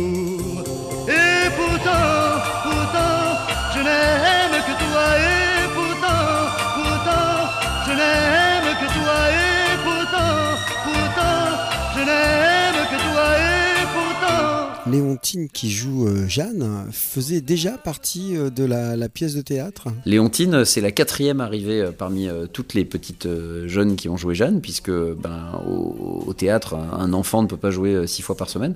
Léontine 14.91 15.47
qui 15.47 15.71
joue 15.71 16.07
euh, 16.07 16.27
Jeanne 16.27 16.87
faisait 16.91 17.41
déjà 17.41 17.77
partie 17.77 18.35
euh, 18.35 18.49
de 18.49 18.65
la, 18.65 19.09
pièce 19.09 19.33
de 19.33 19.41
théâtre. 19.41 19.87
Léontine, 20.05 20.65
c'est 20.65 20.81
la 20.81 20.91
quatrième 20.91 21.39
arrivée 21.39 21.81
euh, 21.81 21.91
parmi 21.91 22.27
toutes 22.51 22.73
les 22.73 22.83
petites 22.85 23.27
jeunes 23.65 23.95
qui 23.95 24.09
ont 24.09 24.17
joué 24.17 24.35
Jeanne, 24.35 24.61
puisque 24.61 24.91
ben, 24.91 25.61
au, 25.67 26.33
théâtre, 26.33 26.75
un 26.75 27.13
enfant 27.13 27.41
ne 27.41 27.47
peut 27.47 27.57
pas 27.57 27.71
jouer 27.71 28.05
six 28.07 28.21
fois 28.21 28.35
par 28.35 28.49
semaine. 28.49 28.75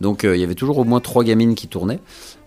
Donc 0.00 0.22
il 0.24 0.38
y 0.38 0.44
avait 0.44 0.54
toujours 0.54 0.78
au 0.78 0.84
moins 0.84 1.00
trois 1.00 1.24
gamines 1.24 1.54
qui 1.54 1.68
tournaient. 1.68 2.00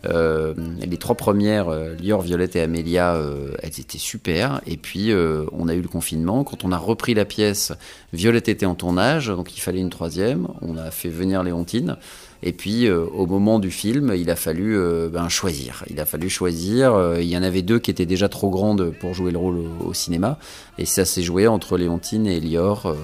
Euh, 0.06 0.54
les 0.80 0.98
trois 0.98 1.16
premières, 1.16 1.70
euh, 1.70 1.96
Lior, 1.96 2.22
Violette 2.22 2.56
et 2.56 2.62
Amélia, 2.62 3.16
euh, 3.16 3.52
elles 3.62 3.80
étaient 3.80 3.98
super. 3.98 4.62
Et 4.66 4.78
puis 4.78 5.12
euh, 5.12 5.46
on 5.52 5.68
a 5.68 5.74
eu 5.74 5.82
le 5.82 5.88
confinement. 5.88 6.44
Quand 6.44 6.64
on 6.64 6.72
a 6.72 6.78
repris 6.78 7.14
la 7.14 7.26
pièce, 7.26 7.74
Violette 8.14 8.48
était 8.48 8.66
en 8.66 8.76
tournage, 8.76 9.28
donc 9.28 9.56
il 9.56 9.60
fallait 9.60 9.80
une 9.80 9.90
troisième. 9.90 10.48
On 10.62 10.78
a 10.78 10.92
fait 10.92 11.10
venir 11.10 11.44
Léontine. 11.44 11.98
Et 12.42 12.54
puis, 12.54 12.88
euh, 12.88 13.04
au 13.04 13.26
moment 13.26 13.60
du 13.60 13.70
film, 13.70 14.14
il 14.16 14.30
a 14.30 14.38
fallu 14.38 14.78
euh, 14.78 15.10
ben, 15.10 15.28
choisir. 15.28 15.84
Il 15.90 16.00
a 16.00 16.06
fallu 16.06 16.30
choisir. 16.30 17.18
Il 17.20 17.28
y 17.28 17.38
en 17.38 17.44
avait 17.44 17.62
deux 17.62 17.80
qui 17.80 17.92
étaient 17.92 18.06
déjà 18.06 18.30
trop 18.30 18.50
grandes 18.50 18.92
pour 18.92 19.14
jouer 19.14 19.32
le 19.32 19.38
rôle 19.38 19.60
au, 19.86 19.94
cinéma. 19.94 20.40
Et 20.78 20.86
ça 20.86 21.04
s'est 21.04 21.24
joué 21.24 21.48
entre 21.48 21.78
Léontine 21.78 22.28
et 22.28 22.40
Lior. 22.40 22.96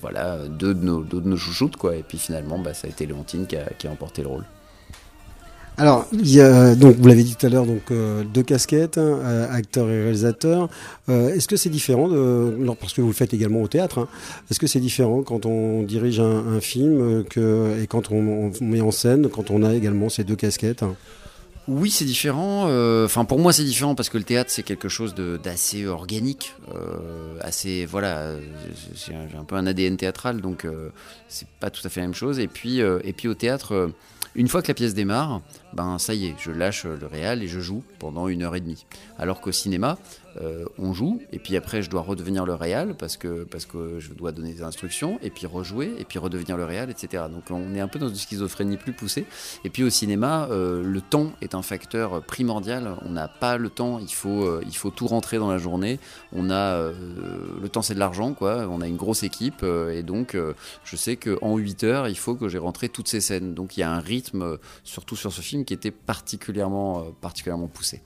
voilà, 0.00 0.38
deux 0.48 0.74
de 0.74 0.84
nos, 0.84 1.02
deux 1.02 1.20
de 1.20 1.28
nos 1.28 1.36
chouchoutes, 1.36 1.76
quoi. 1.76 1.94
Et 1.94 2.02
puis 2.02 2.18
finalement, 2.18 2.58
bah, 2.58 2.74
ça 2.74 2.88
a 2.88 2.90
été 2.90 3.06
Léontine 3.06 3.46
qui 3.46 3.56
a, 3.56 3.66
qui 3.78 3.86
a 3.86 3.90
emporté 3.90 4.22
le 4.22 4.28
rôle. 4.28 4.44
Alors, 5.78 6.06
donc 6.12 6.96
vous 6.96 7.08
l'avez 7.08 7.22
dit 7.22 7.34
tout 7.34 7.46
à 7.46 7.48
l'heure, 7.48 7.64
donc 7.64 7.90
euh, 7.90 8.24
deux 8.24 8.42
casquettes, 8.42 8.98
hein, 8.98 9.18
euh, 9.22 9.46
acteur 9.50 9.88
et 9.88 10.02
réalisateur. 10.02 10.68
Euh, 11.08 11.34
Est-ce 11.34 11.48
que 11.48 11.56
c'est 11.56 11.70
différent 11.70 12.08
parce 12.78 12.92
que 12.92 13.00
vous 13.00 13.08
le 13.08 13.14
faites 13.14 13.32
également 13.32 13.62
au 13.62 13.68
théâtre 13.68 14.00
hein, 14.00 14.08
Est-ce 14.50 14.60
que 14.60 14.66
c'est 14.66 14.80
différent 14.80 15.22
quand 15.22 15.46
on 15.46 15.82
dirige 15.82 16.20
un, 16.20 16.60
film 16.60 17.24
et 17.36 17.86
quand 17.86 18.12
on, 18.12 18.52
met 18.60 18.80
en 18.82 18.90
scène, 18.90 19.28
quand 19.28 19.50
on 19.50 19.62
a 19.62 19.74
également 19.74 20.08
ces 20.08 20.24
deux 20.24 20.36
casquettes 20.36 20.82
hein? 20.82 20.94
Oui, 21.68 21.90
c'est 21.90 22.04
différent. 22.04 22.64
Enfin, 23.04 23.24
pour 23.24 23.38
moi, 23.38 23.52
c'est 23.52 23.62
différent 23.62 23.94
parce 23.94 24.08
que 24.08 24.18
le 24.18 24.24
théâtre, 24.24 24.50
c'est 24.50 24.64
quelque 24.64 24.88
chose 24.88 25.14
d'assez 25.14 25.86
organique, 25.86 26.54
assez 27.40 27.86
voilà. 27.86 28.32
J'ai 28.96 29.14
un, 29.14 29.44
peu 29.44 29.54
un 29.54 29.66
ADN 29.66 29.96
théâtral, 29.96 30.40
donc 30.40 30.64
euh, 30.64 30.90
c'est 31.28 31.46
pas 31.60 31.70
tout 31.70 31.80
à 31.84 31.88
fait 31.88 32.00
la 32.00 32.08
même 32.08 32.14
chose. 32.14 32.40
Et 32.40 32.48
puis, 32.48 32.80
et 32.80 33.12
puis 33.12 33.28
au 33.28 33.34
théâtre, 33.34 33.92
une 34.34 34.48
fois 34.48 34.62
que 34.62 34.68
la 34.68 34.74
pièce 34.74 34.94
démarre, 34.94 35.42
ben 35.74 35.98
ça 35.98 36.14
y 36.14 36.26
est, 36.26 36.34
je 36.38 36.50
lâche 36.50 36.84
le 36.84 37.06
réal 37.06 37.42
et 37.42 37.48
je 37.48 37.60
joue 37.60 37.82
pendant 37.98 38.28
une 38.28 38.42
heure 38.42 38.56
et 38.56 38.60
demie. 38.60 38.86
Alors 39.18 39.40
qu'au 39.40 39.52
cinéma, 39.52 39.98
euh, 40.40 40.64
on 40.78 40.92
joue 40.92 41.20
et 41.32 41.38
puis 41.38 41.56
après 41.56 41.82
je 41.82 41.90
dois 41.90 42.02
redevenir 42.02 42.44
le 42.44 42.54
réal 42.54 42.96
parce 42.96 43.16
que 43.16 43.44
parce 43.44 43.66
que 43.66 43.98
je 43.98 44.12
dois 44.12 44.32
donner 44.32 44.52
des 44.52 44.62
instructions 44.62 45.18
et 45.22 45.30
puis 45.30 45.46
rejouer 45.46 45.92
et 45.98 46.04
puis 46.04 46.18
redevenir 46.18 46.56
le 46.56 46.64
réal, 46.64 46.90
etc. 46.90 47.24
Donc 47.30 47.44
on 47.50 47.74
est 47.74 47.80
un 47.80 47.88
peu 47.88 47.98
dans 47.98 48.08
une 48.08 48.14
schizophrénie 48.14 48.76
plus 48.76 48.92
poussée. 48.92 49.26
Et 49.64 49.70
puis 49.70 49.82
au 49.82 49.90
cinéma, 49.90 50.48
euh, 50.50 50.82
le 50.82 51.00
temps 51.00 51.32
est 51.40 51.54
un 51.54 51.62
facteur 51.62 52.22
primordial. 52.22 52.96
On 53.04 53.10
n'a 53.10 53.28
pas 53.28 53.56
le 53.56 53.70
temps, 53.70 53.98
il 53.98 54.12
faut, 54.12 54.44
euh, 54.44 54.62
il 54.66 54.76
faut 54.76 54.90
tout 54.90 55.06
rentrer 55.06 55.38
dans 55.38 55.50
la 55.50 55.58
journée. 55.58 55.98
On 56.32 56.50
a 56.50 56.54
euh, 56.54 56.92
le 57.60 57.68
temps, 57.68 57.82
c'est 57.82 57.94
de 57.94 57.98
l'argent, 57.98 58.34
quoi. 58.34 58.66
On 58.68 58.80
a 58.80 58.86
une 58.86 58.96
grosse 58.96 59.22
équipe 59.22 59.62
euh, 59.62 59.90
et 59.90 60.02
donc 60.02 60.36
je 60.84 60.96
sais 60.96 61.16
qu'en 61.16 61.56
8 61.56 61.84
heures, 61.84 62.08
il 62.08 62.18
faut 62.18 62.34
que 62.34 62.48
j'ai 62.48 62.58
rentré 62.58 62.88
toutes 62.88 63.08
ces 63.08 63.20
scènes. 63.20 63.54
Donc 63.54 63.76
il 63.76 63.80
y 63.80 63.82
a 63.82 63.90
un 63.90 64.00
rythme, 64.00 64.58
surtout 64.84 65.16
sur 65.16 65.32
ce 65.32 65.40
film, 65.40 65.64
qui 65.64 65.74
était 65.74 65.90
particulièrement, 65.90 67.04
particulièrement 67.20 67.68
poussé. 67.68 68.02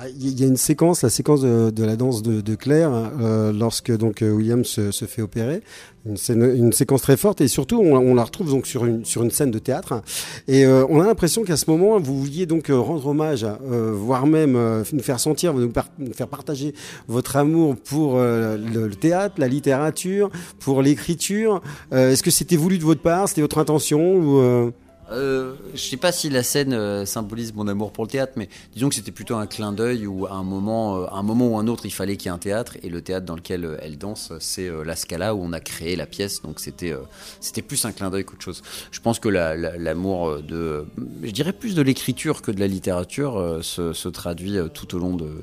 Ah, 0.00 0.04
Il 0.16 0.38
y 0.38 0.44
a 0.44 0.46
une 0.46 0.56
séquence, 0.56 1.02
la 1.02 1.10
séquence 1.10 1.40
de, 1.40 1.84
la 1.84 1.96
danse 1.96 2.22
de, 2.22 2.54
Claire, 2.54 2.92
euh, 3.20 3.52
lorsque 3.52 3.90
donc 3.96 4.22
euh, 4.22 4.30
William 4.30 4.64
se, 4.64 4.92
fait 4.92 5.22
opérer, 5.22 5.60
une, 6.06 6.16
une 6.54 6.72
séquence 6.72 7.02
très 7.02 7.16
forte 7.16 7.40
et 7.40 7.48
surtout 7.48 7.80
on, 7.80 8.14
la 8.14 8.22
retrouve 8.22 8.50
donc 8.50 8.68
sur 8.68 8.84
une 8.84 9.04
sur 9.04 9.24
une 9.24 9.32
scène 9.32 9.50
de 9.50 9.58
théâtre 9.58 10.02
et 10.46 10.64
euh, 10.64 10.86
on 10.88 11.00
a 11.00 11.06
l'impression 11.06 11.42
qu'à 11.42 11.56
ce 11.56 11.68
moment 11.68 11.98
vous 11.98 12.18
vouliez 12.20 12.46
donc 12.46 12.68
rendre 12.68 13.08
hommage, 13.08 13.44
voire 13.60 14.26
même 14.28 14.52
nous 14.92 15.02
faire 15.02 15.18
sentir, 15.18 15.52
nous, 15.52 15.72
nous 15.98 16.12
faire 16.12 16.28
partager 16.28 16.74
votre 17.08 17.34
amour 17.36 17.74
pour 17.74 18.18
le, 18.18 18.56
le 18.56 18.94
théâtre, 18.94 19.34
la 19.38 19.48
littérature, 19.48 20.30
pour 20.60 20.80
l'écriture. 20.80 21.60
Est-ce 21.90 22.22
que 22.22 22.30
c'était 22.30 22.56
voulu 22.56 22.78
de 22.78 22.84
votre 22.84 23.02
part, 23.02 23.28
c'était 23.28 23.42
votre 23.42 23.58
intention 23.58 24.14
ou 24.14 24.72
euh, 25.10 25.54
je 25.74 25.78
sais 25.80 25.96
pas 25.96 26.12
si 26.12 26.28
la 26.30 26.42
scène 26.42 26.72
euh, 26.72 27.04
symbolise 27.06 27.54
mon 27.54 27.66
amour 27.68 27.92
pour 27.92 28.04
le 28.04 28.10
théâtre, 28.10 28.32
mais 28.36 28.48
disons 28.74 28.88
que 28.88 28.94
c'était 28.94 29.10
plutôt 29.12 29.36
un 29.36 29.46
clin 29.46 29.72
d'œil 29.72 30.06
où 30.06 30.26
à 30.26 30.32
un 30.32 30.42
moment, 30.42 30.98
euh, 31.02 31.06
un 31.12 31.22
moment 31.22 31.48
ou 31.48 31.58
un 31.58 31.66
autre, 31.66 31.86
il 31.86 31.90
fallait 31.92 32.16
qu'il 32.16 32.26
y 32.26 32.28
ait 32.28 32.34
un 32.34 32.38
théâtre 32.38 32.76
et 32.82 32.88
le 32.88 33.00
théâtre 33.00 33.26
dans 33.26 33.36
lequel 33.36 33.64
euh, 33.64 33.76
elle 33.80 33.96
danse, 33.98 34.32
c'est 34.40 34.68
euh, 34.68 34.84
la 34.84 34.96
Scala 34.96 35.34
où 35.34 35.40
on 35.42 35.52
a 35.52 35.60
créé 35.60 35.96
la 35.96 36.06
pièce, 36.06 36.42
donc 36.42 36.60
c'était 36.60 36.94
c'était 37.40 37.62
plus 37.62 37.84
un 37.84 37.92
clin 37.92 38.10
d'œil 38.10 38.24
qu'autre 38.24 38.42
chose. 38.42 38.62
Je 38.90 39.00
pense 39.00 39.18
que 39.18 39.28
la- 39.28 39.56
la- 39.56 39.76
l'amour 39.76 40.42
de, 40.42 40.86
je 41.22 41.30
dirais 41.30 41.52
plus 41.52 41.74
de 41.74 41.82
l'écriture 41.82 42.42
que 42.42 42.50
de 42.50 42.60
la 42.60 42.66
littérature 42.66 43.60
se, 43.62 44.08
traduit 44.08 44.56
tout 44.74 44.94
au 44.94 44.98
long 44.98 45.14
de 45.16 45.42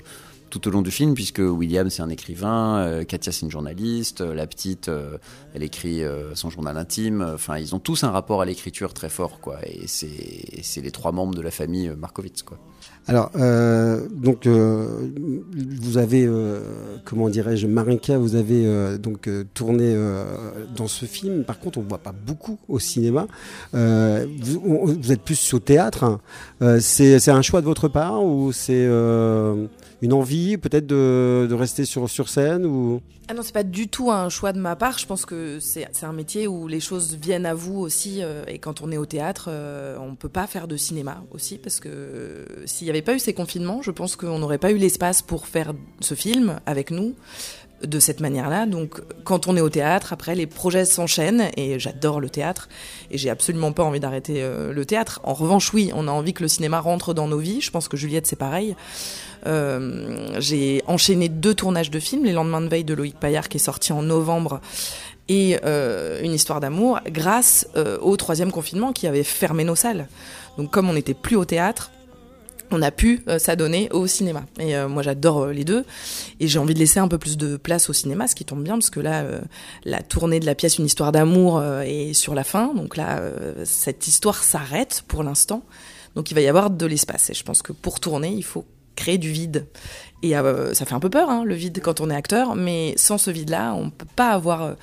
tout 0.55 0.69
au 0.69 0.71
long 0.71 0.81
du 0.81 0.91
film, 0.91 1.15
puisque 1.15 1.39
William 1.39 1.89
c'est 1.89 2.01
un 2.01 2.07
écrivain, 2.07 2.77
euh, 2.77 3.03
Katia 3.03 3.33
c'est 3.33 3.41
une 3.41 3.51
journaliste, 3.51 4.21
euh, 4.21 4.33
la 4.33 4.47
petite 4.47 4.88
euh, 4.88 5.17
elle 5.53 5.63
écrit 5.63 6.01
son 6.33 6.50
journal 6.50 6.77
intime. 6.77 7.25
Enfin, 7.33 7.57
ils 7.57 7.75
ont 7.75 7.79
tous 7.79 8.03
un 8.03 8.12
rapport 8.12 8.41
à 8.41 8.45
l'écriture 8.45 8.93
très 8.93 9.09
fort, 9.09 9.39
quoi. 9.39 9.57
Et 9.65 9.88
c'est 9.88 10.81
les 10.81 10.91
trois 10.91 11.13
membres 11.13 11.33
de 11.33 11.41
la 11.41 11.51
famille 11.51 11.91
Markovitz, 11.97 12.43
quoi. 12.43 12.57
Alors, 13.07 13.31
donc, 14.12 14.47
vous 14.47 15.97
avez, 15.97 16.29
comment 17.05 17.29
dirais-je, 17.29 17.67
Marinka, 17.67 18.17
vous 18.17 18.35
avez 18.35 18.97
donc 18.97 19.29
tourné 19.53 19.95
dans 20.75 20.88
ce 20.88 21.05
film. 21.05 21.45
Par 21.45 21.59
contre, 21.59 21.77
on 21.77 21.83
ne 21.83 21.88
voit 21.88 22.00
pas 22.00 22.12
beaucoup 22.13 22.59
au 22.67 22.79
cinéma. 22.79 23.27
Vous, 23.71 25.12
êtes 25.12 25.21
plus 25.21 25.53
au 25.53 25.59
théâtre. 25.59 26.03
hein. 26.59 26.79
C'est 26.81 27.29
un 27.29 27.41
choix 27.41 27.62
de 27.62 27.65
votre 27.65 27.88
part 27.88 28.25
ou 28.25 28.51
c'est 28.51 28.85
une 30.01 30.13
envie 30.13 30.57
peut-être 30.57 30.87
de, 30.87 31.53
rester 31.53 31.85
sur, 31.85 32.29
scène 32.29 32.65
ou... 32.65 33.01
Ah 33.27 33.33
non, 33.33 33.41
c'est 33.41 33.53
pas 33.53 33.63
du 33.63 33.87
tout 33.87 34.11
un 34.11 34.29
choix 34.29 34.53
de 34.53 34.59
ma 34.59 34.75
part. 34.75 34.99
Je 34.99 35.07
pense 35.07 35.25
que 35.25 35.59
c'est 35.59 35.87
c'est 35.91 36.05
un 36.05 36.13
métier 36.13 36.47
où 36.47 36.67
les 36.67 36.79
choses 36.79 37.15
viennent 37.15 37.47
à 37.47 37.55
vous 37.55 37.79
aussi. 37.79 38.21
euh, 38.21 38.43
et 38.47 38.59
quand 38.59 38.81
on 38.81 38.91
est 38.91 38.97
au 38.97 39.05
théâtre, 39.07 39.47
euh, 39.49 39.97
on 39.99 40.15
peut 40.15 40.29
pas 40.29 40.45
faire 40.45 40.67
de 40.67 40.77
cinéma 40.77 41.23
aussi 41.31 41.57
parce 41.57 41.79
que 41.79 41.89
euh, 41.89 42.45
s'il 42.65 42.85
n'y 42.85 42.91
avait 42.91 43.01
pas 43.01 43.15
eu 43.15 43.19
ces 43.19 43.33
confinements, 43.33 43.81
je 43.81 43.89
pense 43.89 44.15
qu'on 44.15 44.37
n'aurait 44.37 44.59
pas 44.59 44.71
eu 44.71 44.77
l'espace 44.77 45.23
pour 45.23 45.47
faire 45.47 45.73
ce 46.01 46.13
film 46.13 46.59
avec 46.67 46.91
nous 46.91 47.15
de 47.84 48.00
cette 48.00 48.20
manière-là. 48.20 48.65
Donc, 48.65 49.01
quand 49.24 49.48
on 49.48 49.58
est 49.58 49.62
au 49.62 49.70
théâtre, 49.70 50.13
après, 50.13 50.36
les 50.36 50.48
projets 50.48 50.86
s'enchaînent 50.86 51.50
et 51.58 51.79
j'adore 51.79 52.20
le 52.20 52.29
théâtre 52.29 52.70
et 53.12 53.17
j'ai 53.17 53.29
absolument 53.29 53.72
pas 53.72 53.84
envie 53.84 54.00
d'arrêter 54.00 54.38
euh, 54.38 54.74
le 54.74 54.86
théâtre. 54.86 55.20
En 55.24 55.34
revanche, 55.34 55.74
oui, 55.74 55.91
on 55.94 56.08
a 56.08 56.12
envie 56.12 56.34
que 56.34 56.44
le 56.44 56.48
cinéma 56.48 56.79
rentre 56.79 57.13
dans 57.13 57.27
nos 57.27 57.38
vies. 57.38 57.62
Je 57.62 57.72
pense 57.72 57.88
que 57.88 57.98
Juliette, 57.98 58.27
c'est 58.27 58.36
pareil. 58.36 58.75
Euh, 59.46 60.32
j'ai 60.39 60.84
enchaîné 60.88 61.29
deux 61.29 61.53
tournages 61.53 61.91
de 61.91 62.00
films, 62.00 62.25
Les 62.25 62.34
lendemains 62.34 62.62
de 62.62 62.67
veille 62.67 62.84
de 62.84 62.94
Loïc 62.94 63.20
Paillard 63.20 63.50
qui 63.50 63.58
est 63.58 63.60
sorti 63.60 63.94
en 63.94 64.01
novembre 64.01 64.60
et 65.27 65.60
euh, 65.65 66.22
Une 66.24 66.34
histoire 66.34 66.60
d'amour 66.60 67.00
grâce 67.08 67.67
au 68.01 68.15
troisième 68.17 68.51
confinement 68.51 68.94
qui 68.94 69.08
avait 69.08 69.24
fermé 69.24 69.63
nos 69.63 69.75
salles. 69.75 70.08
Donc 70.58 70.72
comme 70.72 70.89
on 70.89 70.94
n'était 70.94 71.13
plus 71.13 71.36
au 71.36 71.46
théâtre, 71.46 71.91
on 72.72 72.81
a 72.81 72.91
pu 72.91 73.24
euh, 73.27 73.39
s'adonner 73.39 73.89
au 73.91 74.07
cinéma. 74.07 74.45
Et 74.60 74.75
euh, 74.75 74.88
moi 74.88 75.03
j'adore 75.03 75.43
euh, 75.43 75.53
les 75.53 75.63
deux 75.63 75.86
et 76.39 76.48
j'ai 76.48 76.60
envie 76.60 76.74
de 76.74 76.79
laisser 76.79 77.00
un 77.00 77.07
peu 77.07 77.17
plus 77.17 77.38
de 77.38 77.57
place 77.57 77.89
au 77.89 77.93
cinéma, 77.93 78.27
ce 78.27 78.36
qui 78.36 78.45
tombe 78.45 78.63
bien 78.63 78.74
parce 78.74 78.89
que 78.89 79.00
là 79.00 79.25
la 79.84 80.01
tournée 80.01 80.39
de 80.39 80.45
la 80.45 80.55
pièce 80.55 80.77
Une 80.77 80.86
histoire 80.86 81.12
d'amour 81.12 81.63
est 81.63 82.13
sur 82.13 82.36
la 82.36 82.43
fin. 82.43 82.74
Donc 82.74 82.98
là 82.98 83.22
cette 83.63 84.07
histoire 84.07 84.43
s'arrête 84.43 85.03
pour 85.07 85.24
l'instant. 85.24 85.63
Donc 86.15 86.31
il 86.31 86.34
va 86.34 86.41
y 86.41 86.48
avoir 86.48 86.69
de 86.69 86.86
l'espace 86.86 87.29
et 87.29 87.34
je 87.34 87.43
pense 87.43 87.62
que 87.62 87.72
pour 87.72 88.00
tourner, 88.00 88.29
il 88.29 88.43
faut 88.43 88.65
créer 88.95 89.17
du 89.17 89.31
vide. 89.31 89.67
Et 90.24 90.31
ça 90.31 90.86
fait 90.86 90.93
un 90.93 91.00
peu 91.00 91.10
peur, 91.10 91.29
hein, 91.29 91.43
le 91.45 91.53
vide, 91.53 91.79
quand 91.84 92.01
on 92.01 92.10
est 92.10 92.15
acteur, 92.15 92.55
mais 92.55 92.93
sans 92.98 93.17
ce 93.17 93.29
vide-là, 93.29 93.74
on 93.75 93.89
peut 93.89 94.07
pas 94.15 94.29
avoir 94.29 94.75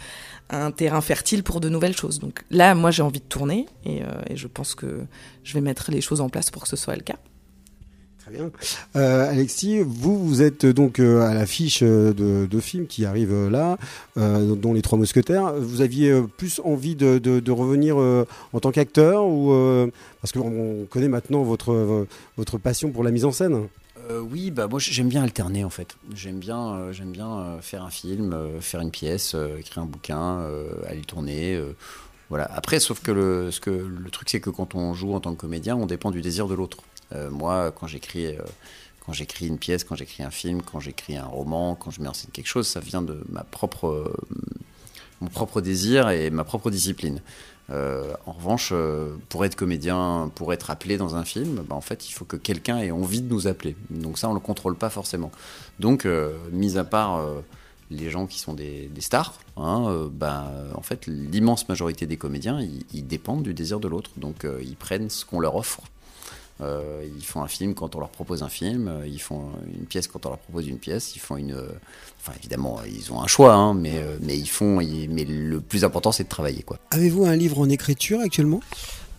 un 0.51 0.71
terrain 0.71 1.01
fertile 1.01 1.43
pour 1.43 1.61
de 1.61 1.69
nouvelles 1.69 1.97
choses. 1.97 2.21
Donc 2.21 2.45
là, 2.51 2.75
moi, 2.75 2.91
j'ai 2.91 3.03
envie 3.03 3.21
de 3.21 3.25
tourner, 3.25 3.67
et 3.85 4.03
je 4.35 4.47
pense 4.47 4.75
que 4.75 5.05
je 5.43 5.55
vais 5.55 5.61
mettre 5.61 5.91
les 5.91 6.01
choses 6.01 6.21
en 6.21 6.29
place 6.29 6.51
pour 6.51 6.63
que 6.63 6.69
ce 6.69 6.77
soit 6.77 6.95
le 6.95 7.03
cas. 7.03 7.17
Euh, 8.97 9.31
Alexis, 9.31 9.81
vous, 9.81 10.19
vous 10.19 10.43
êtes 10.43 10.67
donc 10.67 10.99
euh, 10.99 11.23
à 11.23 11.35
l'affiche 11.35 11.81
euh, 11.83 12.13
de, 12.13 12.61
films 12.61 12.87
qui 12.87 13.05
arrivent 13.05 13.49
là, 13.49 13.77
dont 14.17 14.73
Les 14.73 14.83
Trois 14.83 14.99
Mousquetaires. 14.99 15.53
Vous 15.55 15.81
aviez 15.81 16.23
plus 16.37 16.61
envie 16.65 16.95
de, 16.95 17.51
revenir 17.51 17.97
en 17.97 18.61
tant 18.61 18.71
qu'acteur 18.71 19.27
ou 19.27 19.53
parce 20.21 20.33
qu'on 20.33 20.87
connaît 20.89 21.09
maintenant 21.09 21.43
votre 21.43 22.07
votre 22.37 22.59
passion 22.59 22.91
pour 22.91 23.03
la 23.03 23.11
mise 23.11 23.25
en 23.25 23.33
scène? 23.33 23.67
Oui, 24.31 24.51
bah 24.51 24.69
moi 24.69 24.79
j'aime 24.79 25.09
bien 25.09 25.25
alterner 25.25 25.65
en 25.65 25.71
fait. 25.71 25.97
J'aime 26.15 26.39
bien, 26.39 26.91
bien 27.07 27.59
faire 27.63 27.83
un 27.83 27.91
film, 27.91 28.37
faire 28.61 28.81
une 28.81 28.93
pièce, 28.93 29.35
écrire 29.59 29.83
un 29.83 29.87
bouquin, 29.87 30.47
aller 30.87 31.03
tourner. 31.03 31.61
voilà. 32.29 32.49
Après, 32.55 32.79
sauf 32.79 33.01
que 33.01 33.11
le, 33.11 33.51
ce 33.51 33.61
que 33.61 33.71
le 33.71 34.11
truc 34.11 34.31
c'est 34.31 34.41
que 34.41 34.51
quand 34.51 34.77
on 34.77 34.95
joue 34.95 35.15
en 35.15 35.21
tant 35.21 35.35
que 35.35 35.41
comédien, 35.41 35.75
on 35.75 35.87
dépend 35.87 36.13
du 36.13 36.21
désir 36.21 36.47
de 36.47 36.55
l'autre. 36.55 36.79
Euh, 37.15 37.31
moi, 37.31 37.73
quand 37.73 37.87
j'écris, 37.87 38.27
euh, 38.27 38.43
quand 39.05 39.13
j'écris 39.13 39.47
une 39.47 39.59
pièce, 39.59 39.85
quand 39.85 39.97
j'écris 39.97 40.23
un 40.23 40.31
film, 40.31 40.63
quand 40.63 40.81
j'écris 40.81 41.17
un 41.17 41.27
roman, 41.27 41.75
quand 41.75 41.91
je 41.91 42.01
mets 42.01 42.09
en 42.09 42.15
scène 42.15 42.31
quelque 42.33 42.47
chose, 42.47 42.67
ça 42.67 42.81
vient 42.81 43.03
de 43.03 43.23
ma 43.29 43.45
propre, 43.45 43.89
euh, 43.89 44.15
mon 45.21 45.29
propre 45.29 45.61
désir 45.61 46.11
et 46.11 46.31
ma 46.31 46.45
propre 46.45 46.71
discipline. 46.71 47.21
En 48.27 48.33
revanche, 48.33 48.75
pour 49.31 49.47
être 49.47 49.57
comédien, 49.57 50.31
pour 50.35 50.53
être 50.53 50.69
appelé 50.69 50.99
dans 50.99 51.17
un 51.17 51.25
film, 51.25 51.63
bah, 51.67 51.75
en 51.75 51.81
fait, 51.81 52.07
il 52.07 52.13
faut 52.13 52.27
que 52.27 52.37
quelqu'un 52.37 52.77
ait 52.77 52.91
envie 52.91 53.23
de 53.23 53.33
nous 53.33 53.47
appeler. 53.47 53.77
Donc 53.89 54.19
ça, 54.19 54.29
on 54.29 54.35
le 54.35 54.41
contrôle 54.41 54.77
pas 54.77 54.91
forcément. 54.91 55.33
Donc, 55.81 56.07
mis 56.51 56.77
à 56.77 56.85
part 56.85 57.27
les 57.91 58.11
gens 58.11 58.27
qui 58.27 58.41
sont 58.41 58.53
des, 58.53 58.91
stars, 58.99 59.39
hein, 59.57 60.11
bah, 60.13 60.53
en 60.75 60.83
fait, 60.83 61.07
l'immense 61.07 61.67
majorité 61.67 62.05
des 62.05 62.19
comédiens, 62.19 62.61
ils, 62.93 63.07
dépendent 63.07 63.43
du 63.43 63.55
désir 63.55 63.81
de 63.81 63.89
l'autre. 63.89 64.11
Donc, 64.19 64.47
ils 64.63 64.77
prennent 64.77 65.09
ce 65.09 65.25
qu'on 65.25 65.41
leur 65.41 65.57
offre. 65.57 65.81
Euh, 66.63 67.05
ils 67.17 67.25
font 67.25 67.43
un 67.43 67.49
film 67.49 67.75
quand 67.75 67.97
on 67.97 68.01
leur 68.01 68.09
propose 68.11 68.43
un 68.43 68.49
film, 68.49 68.89
euh, 68.89 69.07
ils 69.07 69.21
font 69.21 69.51
une 69.79 69.85
pièce 69.87 70.07
quand 70.07 70.25
on 70.27 70.31
leur 70.31 70.39
propose 70.39 70.69
une 70.69 70.79
pièce, 70.79 71.15
ils 71.17 71.21
font 71.21 71.37
une. 71.37 71.53
euh, 71.53 71.67
Enfin, 72.25 72.33
évidemment, 72.39 72.79
ils 72.87 73.13
ont 73.13 73.21
un 73.21 73.27
choix, 73.27 73.53
hein, 73.55 73.75
mais, 73.75 73.95
euh, 73.99 74.17
mais 74.23 74.39
ils 74.39 74.47
font. 74.49 74.81
ils- 74.81 75.09
mais 75.11 75.25
le 75.25 75.61
plus 75.61 75.85
important, 75.85 76.13
c'est 76.13 76.23
de 76.25 76.29
travailler, 76.29 76.63
quoi. 76.63 76.79
Avez-vous 76.93 77.25
un 77.25 77.35
livre 77.35 77.59
en 77.59 77.69
écriture 77.69 78.21
actuellement? 78.21 78.61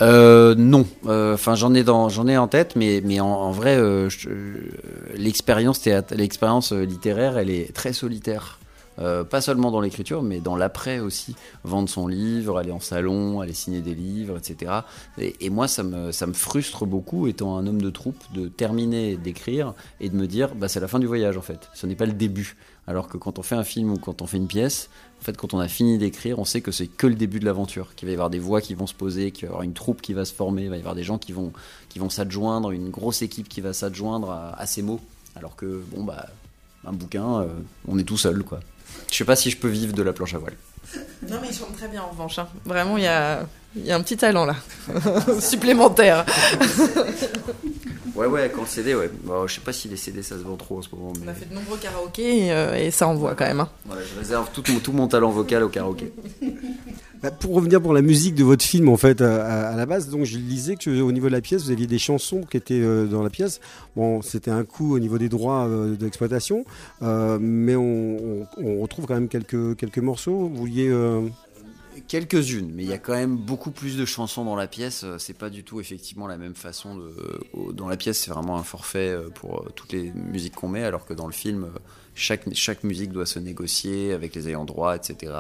Non, 0.01 0.85
enfin 1.05 1.55
j'en 1.55 1.73
ai 1.73 1.83
dans, 1.83 2.09
j'en 2.09 2.27
ai 2.27 2.35
en 2.38 2.47
tête, 2.50 2.75
mais 2.75 3.01
mais 3.05 3.19
en, 3.21 3.27
en 3.27 3.51
vrai, 3.51 3.77
l'expérience 5.15 5.81
théâtre, 5.81 6.13
l'expérience 6.15 6.71
littéraire, 6.71 7.38
elle 7.38 7.50
est 7.50 7.73
très 7.73 7.93
solitaire. 7.93 8.59
Euh, 9.00 9.23
pas 9.23 9.41
seulement 9.41 9.71
dans 9.71 9.81
l'écriture, 9.81 10.21
mais 10.21 10.39
dans 10.39 10.55
l'après 10.55 11.00
aussi. 11.00 11.35
Vendre 11.63 11.89
son 11.89 12.07
livre, 12.07 12.57
aller 12.57 12.71
en 12.71 12.79
salon, 12.79 13.41
aller 13.41 13.53
signer 13.53 13.81
des 13.81 13.95
livres, 13.95 14.38
etc. 14.38 14.71
Et, 15.17 15.50
moi, 15.50 15.67
ça 15.67 15.83
me, 15.83 16.12
ça 16.12 16.27
me 16.27 16.33
frustre 16.33 16.85
beaucoup, 16.85 17.27
étant 17.27 17.57
un 17.57 17.67
homme 17.67 17.81
de 17.81 17.89
troupe, 17.89 18.21
de 18.33 18.47
terminer 18.47 19.15
d'écrire 19.17 19.73
et 20.00 20.09
de 20.09 20.15
me 20.15 20.27
dire, 20.27 20.55
bah, 20.55 20.67
c'est 20.67 20.79
la 20.79 20.88
fin 20.88 21.00
du 21.00 21.07
voyage 21.07 21.38
en 21.38 21.41
fait. 21.41 21.69
Ce 21.73 21.85
n'est 21.85 21.95
pas 21.95 22.05
le 22.05 22.13
début. 22.13 22.55
Alors 22.85 23.07
que 23.07 23.17
quand 23.17 23.39
on 23.39 23.43
fait 23.43 23.55
un 23.55 23.63
film 23.63 23.93
ou 23.93 23.97
quand 23.97 24.21
on 24.21 24.27
fait 24.27 24.38
une 24.38 24.47
pièce, 24.47 24.89
en 25.21 25.23
fait, 25.23 25.38
quand 25.38 25.53
on 25.53 25.59
a 25.59 25.69
fini 25.69 25.97
d'écrire, 25.97 26.38
on 26.39 26.45
sait 26.45 26.59
que 26.59 26.71
c'est 26.71 26.88
que 26.88 27.07
le 27.07 27.15
début 27.15 27.39
de 27.39 27.45
l'aventure, 27.45 27.95
qu'il 27.95 28.07
va 28.07 28.12
y 28.12 28.15
avoir 28.15 28.29
des 28.29 28.39
voix 28.39 28.59
qui 28.59 28.73
vont 28.73 28.88
se 28.88 28.93
poser, 28.93 29.31
qu'il 29.31 29.43
va 29.43 29.47
y 29.47 29.51
avoir 29.51 29.63
une 29.63 29.73
troupe 29.73 30.01
qui 30.01 30.13
va 30.13 30.25
se 30.25 30.33
former, 30.33 30.63
il 30.63 30.69
va 30.69 30.75
y 30.75 30.79
avoir 30.79 30.95
des 30.95 31.03
gens 31.03 31.17
qui 31.17 31.31
vont, 31.31 31.53
qui 31.88 32.00
vont 32.00 32.09
s'adjoindre, 32.09 32.71
une 32.71 32.89
grosse 32.89 33.21
équipe 33.21 33.47
qui 33.47 33.62
va 33.62 33.71
s'adjoindre 33.71 34.31
à, 34.31 34.59
à 34.59 34.65
ces 34.65 34.81
mots. 34.81 35.00
Alors 35.38 35.55
que, 35.55 35.81
bon, 35.91 36.03
bah, 36.03 36.27
un 36.85 36.93
bouquin, 36.93 37.41
euh, 37.41 37.47
on 37.88 37.97
est 37.97 38.03
tout 38.03 38.17
seul, 38.17 38.43
quoi. 38.43 38.59
Je 39.12 39.15
sais 39.17 39.25
pas 39.25 39.35
si 39.35 39.50
je 39.51 39.57
peux 39.57 39.67
vivre 39.67 39.93
de 39.93 40.01
la 40.03 40.13
planche 40.13 40.33
à 40.33 40.38
voile. 40.39 40.55
Non, 41.29 41.38
mais 41.41 41.47
il 41.50 41.55
chante 41.55 41.75
très 41.77 41.88
bien 41.88 42.01
en 42.03 42.09
revanche. 42.09 42.39
hein. 42.39 42.47
Vraiment, 42.65 42.97
il 42.97 43.03
y 43.03 43.07
a, 43.07 43.45
il 43.75 43.85
y 43.85 43.91
a 43.91 43.95
un 43.95 44.01
petit 44.01 44.17
talent 44.17 44.45
là, 44.45 44.55
supplémentaire. 45.39 46.25
Ouais, 48.15 48.27
ouais, 48.27 48.51
quand 48.53 48.62
le 48.62 48.67
CD, 48.67 48.93
ouais. 48.93 49.09
Bon, 49.23 49.47
je 49.47 49.55
sais 49.55 49.62
pas 49.62 49.73
si 49.73 49.88
les 49.88 49.97
CD 49.97 50.21
ça 50.21 50.35
se 50.38 50.43
vend 50.43 50.55
trop 50.55 50.77
en 50.77 50.81
ce 50.83 50.89
moment. 50.93 51.13
On 51.25 51.27
a 51.27 51.33
fait 51.33 51.50
de 51.50 51.55
nombreux 51.55 51.77
karaokés 51.79 52.45
et, 52.45 52.51
euh, 52.51 52.75
et 52.75 52.91
ça 52.91 53.07
envoie 53.07 53.33
quand 53.33 53.45
même. 53.47 53.62
hein. 53.62 53.69
Je 53.89 54.19
réserve 54.19 54.50
tout, 54.53 54.62
mon- 54.71 54.77
tout 54.79 54.91
mon 54.91 55.07
talent 55.07 55.31
vocal 55.31 55.63
au 55.63 55.69
karaoké. 55.69 56.13
Bah, 57.24 57.32
pour 57.32 57.56
revenir 57.56 57.82
pour 57.82 57.94
la 57.94 58.01
musique 58.01 58.36
de 58.36 58.44
votre 58.44 58.65
film, 58.65 58.89
en 58.89 58.98
fait, 58.98 59.22
à, 59.22 59.77
la 59.77 59.86
base, 59.86 60.10
donc 60.10 60.25
je 60.25 60.38
lisais 60.38 60.75
que 60.75 61.00
au 61.00 61.13
niveau 61.13 61.27
de 61.27 61.32
la 61.32 61.39
pièce, 61.39 61.63
vous 61.63 61.72
aviez 61.72 61.88
des 61.88 61.98
chansons 61.98 62.42
qui 62.42 62.58
étaient 62.58 62.82
euh, 62.82 63.06
dans 63.06 63.24
la 63.24 63.30
pièce. 63.30 63.62
Bon, 63.96 64.22
c'était 64.22 64.51
un 64.51 64.65
coût 64.65 64.94
au 64.94 65.00
niveau 65.00 65.18
des 65.18 65.30
droits 65.30 65.65
euh, 65.65 65.96
d'exploitation, 65.96 66.65
euh, 67.01 67.38
mais 67.39 67.77
on, 67.77 68.46
retrouve 68.82 69.06
quand 69.06 69.13
même 69.13 69.30
quelques 69.30 69.77
quelques 69.77 70.00
morceaux. 70.00 70.34
Vous 70.34 70.53
vouliez 70.53 70.92
Quelques-unes, 72.07 72.72
mais 72.75 72.83
il 72.83 72.89
y 72.89 72.93
a 72.93 72.98
quand 73.00 73.13
même 73.13 73.38
beaucoup 73.38 73.72
plus 73.72 73.98
de 73.98 74.05
chansons 74.05 74.45
dans 74.45 74.55
la 74.55 74.67
pièce. 74.67 75.03
Euh, 75.03 75.17
C'est 75.17 75.33
pas 75.38 75.50
du 75.50 75.63
tout 75.63 75.79
effectivement 75.79 76.27
la 76.27 76.38
même 76.38 76.53
façon 76.53 76.95
de. 76.95 77.12
au- 77.53 77.72
Dans 77.74 77.88
la 77.88 77.98
pièce, 77.98 78.19
c'est 78.19 78.29
vraiment 78.31 78.57
un 78.57 78.63
forfait 78.63 79.10
euh, 79.10 79.29
pour 79.29 79.62
euh, 79.62 79.69
toutes 79.75 79.93
les 79.93 80.12
musiques 80.12 80.53
qu'on 80.55 80.67
met, 80.67 80.83
alors 80.83 81.05
que 81.05 81.13
dans 81.13 81.25
le 81.25 81.31
film, 81.33 81.63
euh, 81.63 81.79
chaque, 82.13 82.53
chaque 82.53 82.83
musique 82.83 83.12
doit 83.12 83.25
se 83.25 83.39
négocier 83.39 84.12
avec 84.13 84.36
les 84.36 84.50
ayants 84.50 84.65
droit, 84.65 84.95
etc. 84.95 85.33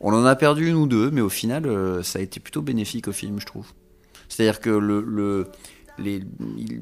On 0.00 0.12
en 0.12 0.24
a 0.24 0.34
perdu 0.34 0.68
une 0.68 0.76
ou 0.76 0.86
deux, 0.88 1.10
mais 1.10 1.20
au 1.20 1.28
final, 1.28 1.66
euh, 1.66 2.02
ça 2.02 2.18
a 2.18 2.22
été 2.22 2.40
plutôt 2.40 2.62
bénéfique 2.62 3.06
au 3.06 3.12
film, 3.12 3.38
je 3.38 3.46
trouve. 3.46 3.66
C'est-à-dire 4.28 4.60
que 4.60 4.70
le, 4.70 5.02
le- 5.02 5.46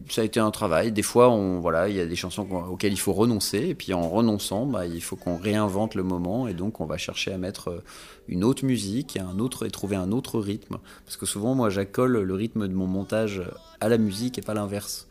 ça 0.09 0.23
a 0.23 0.25
été 0.25 0.41
un 0.41 0.51
travail. 0.51 0.93
Des 0.93 1.03
fois, 1.03 1.31
on, 1.31 1.61
voilà, 1.61 1.89
il 1.89 1.97
y 1.97 2.01
a 2.01 2.07
des 2.07 2.17
chansons 2.17 2.47
auxquelles 2.71 2.93
il 2.93 2.99
faut 2.99 3.13
renoncer, 3.13 3.59
et 3.59 3.75
puis 3.75 3.93
en 3.95 4.09
renonçant, 4.09 4.67
bah, 4.67 4.87
il 4.87 5.03
faut 5.03 5.17
qu'on 5.17 5.37
réinvente 5.37 5.95
le 5.95 6.03
moment, 6.03 6.49
et 6.49 6.55
donc 6.55 6.81
on 6.81 6.87
va 6.87 6.97
chercher 6.97 7.33
à 7.33 7.39
mettre 7.39 7.69
euh, 7.69 7.83
une 8.29 8.45
autre 8.45 8.65
musique, 8.65 9.17
et 9.17 9.21
un 9.21 9.39
autre, 9.39 9.67
et 9.67 9.71
trouver 9.71 9.97
un 9.97 10.13
autre 10.13 10.39
rythme. 10.41 10.79
Parce 11.05 11.17
que 11.17 11.27
souvent, 11.27 11.55
moi, 11.55 11.71
j'accole 11.71 12.19
le 12.23 12.35
rythme 12.35 12.69
de 12.69 12.75
mon 12.75 12.87
montage 12.87 13.43
à 13.81 13.89
la 13.89 13.99
musique 13.99 14.39
et 14.39 14.43
pas 14.43 14.55
l'inverse. 14.55 15.07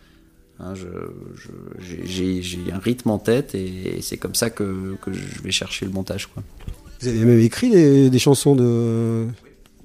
Hein, 0.60 0.74
j'ai- 1.80 2.72
un 2.72 2.80
rythme 2.80 3.10
en 3.12 3.20
tête, 3.20 3.54
et, 3.56 4.02
c'est 4.02 4.18
comme 4.18 4.36
ça 4.36 4.50
que, 4.50 4.98
je 5.06 5.42
vais 5.42 5.52
chercher 5.52 5.86
le 5.86 5.92
montage, 5.92 6.30
vous 7.00 7.10
avez 7.10 7.26
même 7.26 7.40
écrit 7.40 7.70
des 8.10 8.20
chansons 8.20 8.56
de 8.56 9.28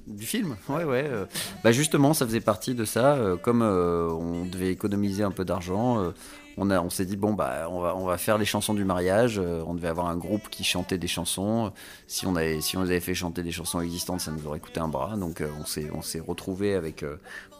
Du 0.05 0.25
film, 0.25 0.57
ouais, 0.67 0.83
ouais. 0.83 1.05
euh, 1.07 1.25
Bah 1.63 1.71
justement, 1.71 2.13
ça 2.13 2.25
faisait 2.25 2.41
partie 2.41 2.75
de 2.75 2.83
ça. 2.83 3.15
euh, 3.15 3.37
comme 3.37 3.61
euh, 3.61 4.09
on 4.09 4.45
devait 4.45 4.69
économiser 4.69 5.23
un 5.23 5.31
peu 5.31 5.45
d'argent, 5.45 6.11
on, 6.57 6.69
on 6.71 6.89
s'est 6.89 7.05
dit 7.05 7.15
bon 7.15 7.33
bah 7.33 7.67
on 7.71 7.79
va, 7.79 7.95
on 7.95 8.05
va 8.05 8.17
faire 8.17 8.37
les 8.37 8.45
chansons 8.45 8.73
du 8.73 8.83
mariage. 8.83 9.39
on 9.39 9.73
devait 9.73 9.87
avoir 9.87 10.07
un 10.07 10.17
groupe 10.17 10.49
qui 10.49 10.63
chantait 10.65 10.97
des 10.97 11.07
chansons. 11.07 11.71
Si 12.05 12.27
on 12.27 12.35
avait, 12.35 12.59
si 12.59 12.75
on 12.77 12.81
avait 12.81 12.99
fait 12.99 13.15
chanter 13.15 13.43
des 13.43 13.51
chansons 13.51 13.79
existantes, 13.79 14.19
ça 14.19 14.31
nous 14.31 14.45
aurait 14.45 14.59
coûté 14.59 14.81
un 14.81 14.89
bras. 14.89 15.15
Donc 15.15 15.41
on 15.61 15.65
s'est, 15.65 15.89
on 15.93 16.01
s'est 16.01 16.19
retrouvé 16.19 16.75
avec 16.75 17.05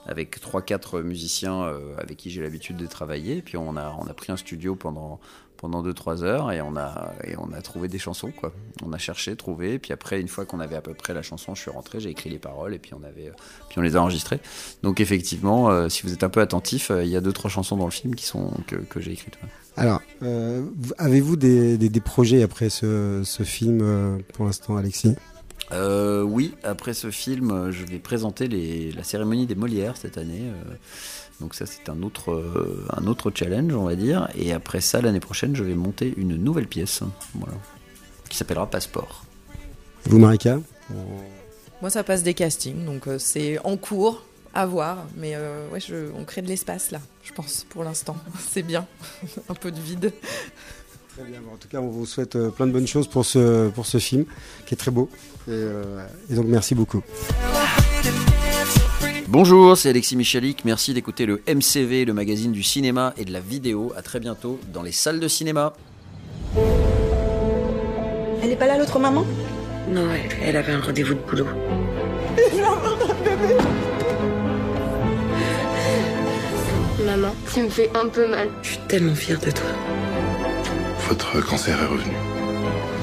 avec 0.06 0.42
trois 0.42 0.62
quatre 0.62 1.00
musiciens 1.00 1.72
avec 1.98 2.18
qui 2.18 2.30
j'ai 2.30 2.42
l'habitude 2.44 2.76
de 2.76 2.86
travailler. 2.86 3.42
Puis 3.42 3.56
on 3.58 3.78
a, 3.78 3.96
on 4.00 4.06
a 4.06 4.14
pris 4.14 4.32
un 4.34 4.38
studio 4.38 4.76
pendant 4.76 5.20
pendant 5.64 5.82
2-3 5.82 6.24
heures 6.24 6.52
et 6.52 6.60
on, 6.62 6.76
a, 6.76 7.14
et 7.24 7.38
on 7.38 7.54
a 7.54 7.62
trouvé 7.62 7.88
des 7.88 7.98
chansons. 7.98 8.32
Quoi. 8.38 8.52
On 8.86 8.92
a 8.92 8.98
cherché, 8.98 9.38
trouvé, 9.38 9.80
puis 9.80 9.94
après, 9.94 10.20
une 10.20 10.28
fois 10.28 10.44
qu'on 10.46 10.60
avait 10.60 10.76
à 10.76 10.82
peu 10.82 10.94
près 10.94 11.14
la 11.14 11.22
chanson, 11.22 11.56
je 11.56 11.62
suis 11.62 11.72
rentré, 11.72 12.02
j'ai 12.02 12.10
écrit 12.10 12.30
les 12.30 12.38
paroles 12.38 12.74
et 12.74 12.80
puis 12.80 12.92
on, 12.94 13.02
avait, 13.02 13.32
puis 13.70 13.80
on 13.80 13.82
les 13.82 13.96
a 13.96 14.02
enregistrées. 14.02 14.42
Donc 14.84 15.00
effectivement, 15.00 15.70
euh, 15.72 15.88
si 15.88 16.04
vous 16.04 16.12
êtes 16.12 16.24
un 16.26 16.30
peu 16.30 16.42
attentif, 16.42 16.92
euh, 16.92 17.06
il 17.06 17.10
y 17.10 17.16
a 17.16 17.22
2-3 17.22 17.48
chansons 17.48 17.78
dans 17.78 17.86
le 17.86 17.92
film 17.92 18.14
qui 18.14 18.26
sont, 18.26 18.52
que, 18.68 18.76
que 18.76 19.00
j'ai 19.00 19.14
écrites. 19.14 19.38
Alors, 19.78 20.02
euh, 20.22 20.66
vous- 20.78 20.94
avez-vous 20.98 21.38
des, 21.38 21.78
des, 21.78 21.88
des 21.88 22.02
projets 22.02 22.44
après 22.44 22.70
ce, 22.70 23.22
ce 23.24 23.44
film 23.44 24.20
pour 24.34 24.44
l'instant, 24.46 24.76
Alexis? 24.76 25.16
Euh, 25.74 26.22
oui, 26.22 26.54
après 26.64 26.94
ce 26.94 27.10
film, 27.12 27.52
euh, 27.52 27.72
je 27.72 27.84
vais 27.86 28.00
présenter 28.00 28.48
les, 28.48 28.92
la 28.92 29.04
cérémonie 29.04 29.46
des 29.46 29.56
Molières 29.56 29.98
cette 29.98 30.18
année. 30.18 30.44
euh, 30.44 30.74
donc 31.42 31.56
ça, 31.56 31.66
c'est 31.66 31.90
un 31.90 32.04
autre, 32.04 32.44
un 32.96 33.06
autre 33.08 33.32
challenge, 33.34 33.74
on 33.74 33.84
va 33.86 33.96
dire. 33.96 34.30
Et 34.36 34.54
après 34.54 34.80
ça, 34.82 35.02
l'année 35.02 35.20
prochaine, 35.20 35.56
je 35.56 35.64
vais 35.64 35.74
monter 35.74 36.14
une 36.16 36.36
nouvelle 36.38 36.68
pièce, 36.68 37.02
voilà, 37.34 37.56
qui 38.30 38.38
s'appellera 38.38 38.70
Passeport. 38.70 39.26
Vous, 40.06 40.20
Marika? 40.20 40.60
Moi, 41.82 41.90
ça 41.90 42.04
passe 42.04 42.24
des 42.24 42.34
castings, 42.34 42.86
donc 42.86 43.04
c'est 43.18 43.58
en 43.66 43.76
cours, 43.78 44.24
à 44.54 44.66
voir. 44.68 45.06
Mais 45.18 45.34
euh, 45.36 45.68
ouais, 45.72 45.80
je- 45.82 46.12
on 46.16 46.24
crée 46.24 46.42
de 46.44 46.48
l'espace 46.48 46.92
là, 46.92 47.02
je 47.24 47.34
pense, 47.34 47.66
pour 47.68 47.84
l'instant. 47.84 48.16
C'est 48.50 48.64
bien, 48.64 48.86
un 49.50 49.56
peu 49.56 49.72
de 49.72 49.80
vide. 49.80 50.14
Très 51.16 51.26
bien. 51.30 51.40
En 51.54 51.58
tout 51.58 51.68
cas, 51.68 51.80
on 51.80 51.90
vous 51.90 52.06
souhaite 52.08 52.36
euh, 52.36 52.50
plein 52.50 52.66
de 52.66 52.72
bonnes 52.72 52.88
choses 52.88 53.08
pour 53.08 53.24
ce, 53.26 53.70
pour 53.70 53.86
ce 53.86 54.00
film, 54.00 54.26
qui 54.66 54.74
est 54.74 54.78
très 54.78 54.90
beau. 54.90 55.10
Et, 55.48 55.52
euh, 55.52 56.06
et 56.30 56.34
donc, 56.34 56.46
merci 56.48 56.74
beaucoup. 56.74 57.04
Bonjour, 59.28 59.78
c'est 59.78 59.90
Alexis 59.90 60.16
Michalik. 60.16 60.66
Merci 60.66 60.94
d'écouter 60.94 61.26
le 61.26 61.44
MCV, 61.48 62.06
le 62.06 62.14
magazine 62.14 62.52
du 62.52 62.64
cinéma 62.64 63.14
et 63.18 63.26
de 63.26 63.32
la 63.32 63.40
vidéo. 63.42 63.94
À 63.96 64.02
très 64.02 64.20
bientôt 64.20 64.60
dans 64.74 64.82
les 64.82 64.92
salles 64.92 65.20
de 65.20 65.28
cinéma. 65.28 65.74
Elle 68.42 68.50
est 68.52 68.56
pas 68.56 68.68
là, 68.68 68.78
l'autre 68.78 68.98
maman? 69.00 69.24
Non, 69.90 70.08
elle, 70.12 70.32
elle 70.42 70.56
avait 70.56 70.74
un 70.74 70.82
rendez-vous 70.82 71.14
de 71.14 71.20
boulot. 71.20 71.46
Maman, 77.06 77.36
tu 77.54 77.62
me 77.62 77.70
fais 77.70 77.90
un 77.96 78.08
peu 78.08 78.28
mal. 78.28 78.50
Je 78.64 78.70
suis 78.70 78.80
tellement 78.88 79.16
fière 79.16 79.40
de 79.40 79.52
toi. 79.52 79.70
Votre 81.14 81.42
cancer 81.42 81.80
est 81.80 81.86
revenu. 81.86 82.12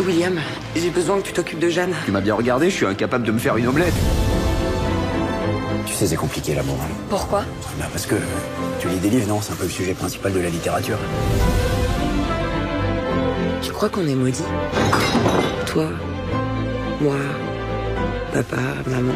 William, 0.05 0.37
j'ai 0.75 0.91
besoin 0.91 1.21
que 1.21 1.29
tu 1.29 1.33
t'occupes 1.33 1.61
de 1.61 1.69
Jeanne. 1.69 1.95
Tu 2.07 2.11
m'as 2.11 2.21
bien 2.21 2.35
regardé, 2.35 2.69
je 2.69 2.75
suis 2.75 2.85
incapable 2.85 3.25
de 3.25 3.31
me 3.31 3.39
faire 3.39 3.57
une 3.57 3.69
omelette. 3.69 3.95
Tu 5.87 5.95
sais, 5.95 6.09
c'est 6.09 6.17
compliqué 6.17 6.57
l'amour. 6.57 6.79
Pourquoi? 7.09 7.45
Bah, 7.79 7.85
parce 7.93 8.07
que 8.07 8.17
tu 8.81 8.89
lis 8.89 8.97
des 8.97 9.11
livres, 9.11 9.29
non? 9.29 9.41
C'est 9.41 9.53
un 9.53 9.55
peu 9.55 9.63
le 9.63 9.71
sujet 9.71 9.95
principal 9.95 10.33
de 10.33 10.41
la 10.41 10.49
littérature. 10.49 10.99
Tu 13.63 13.71
crois 13.71 13.89
qu'on 13.89 14.05
est 14.09 14.17
maudits 14.17 14.43
Toi, 15.67 15.91
moi, 17.01 17.15
papa, 18.33 18.57
maman. 18.89 19.15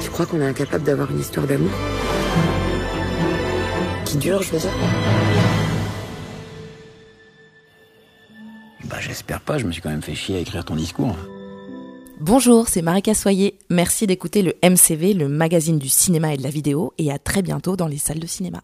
Tu 0.00 0.10
crois 0.10 0.26
qu'on 0.26 0.40
est 0.40 0.46
incapable 0.46 0.84
d'avoir 0.84 1.10
une 1.10 1.18
histoire 1.18 1.48
d'amour? 1.48 1.72
Qui 4.04 4.16
dure, 4.16 4.44
je 4.44 4.52
veux 4.52 4.58
dire? 4.60 5.55
Je 9.56 9.66
me 9.66 9.72
suis 9.72 9.80
quand 9.80 9.90
même 9.90 10.02
fait 10.02 10.14
chier 10.14 10.36
à 10.36 10.40
écrire 10.40 10.64
ton 10.64 10.76
discours. 10.76 11.16
Bonjour, 12.20 12.68
c'est 12.68 12.82
Marika 12.82 13.14
Soyer. 13.14 13.58
Merci 13.70 14.06
d'écouter 14.06 14.42
le 14.42 14.54
MCV, 14.64 15.14
le 15.14 15.28
magazine 15.28 15.78
du 15.78 15.88
cinéma 15.88 16.34
et 16.34 16.36
de 16.36 16.42
la 16.42 16.50
vidéo, 16.50 16.92
et 16.98 17.12
à 17.12 17.18
très 17.18 17.42
bientôt 17.42 17.76
dans 17.76 17.86
les 17.86 17.98
salles 17.98 18.18
de 18.18 18.26
cinéma. 18.26 18.62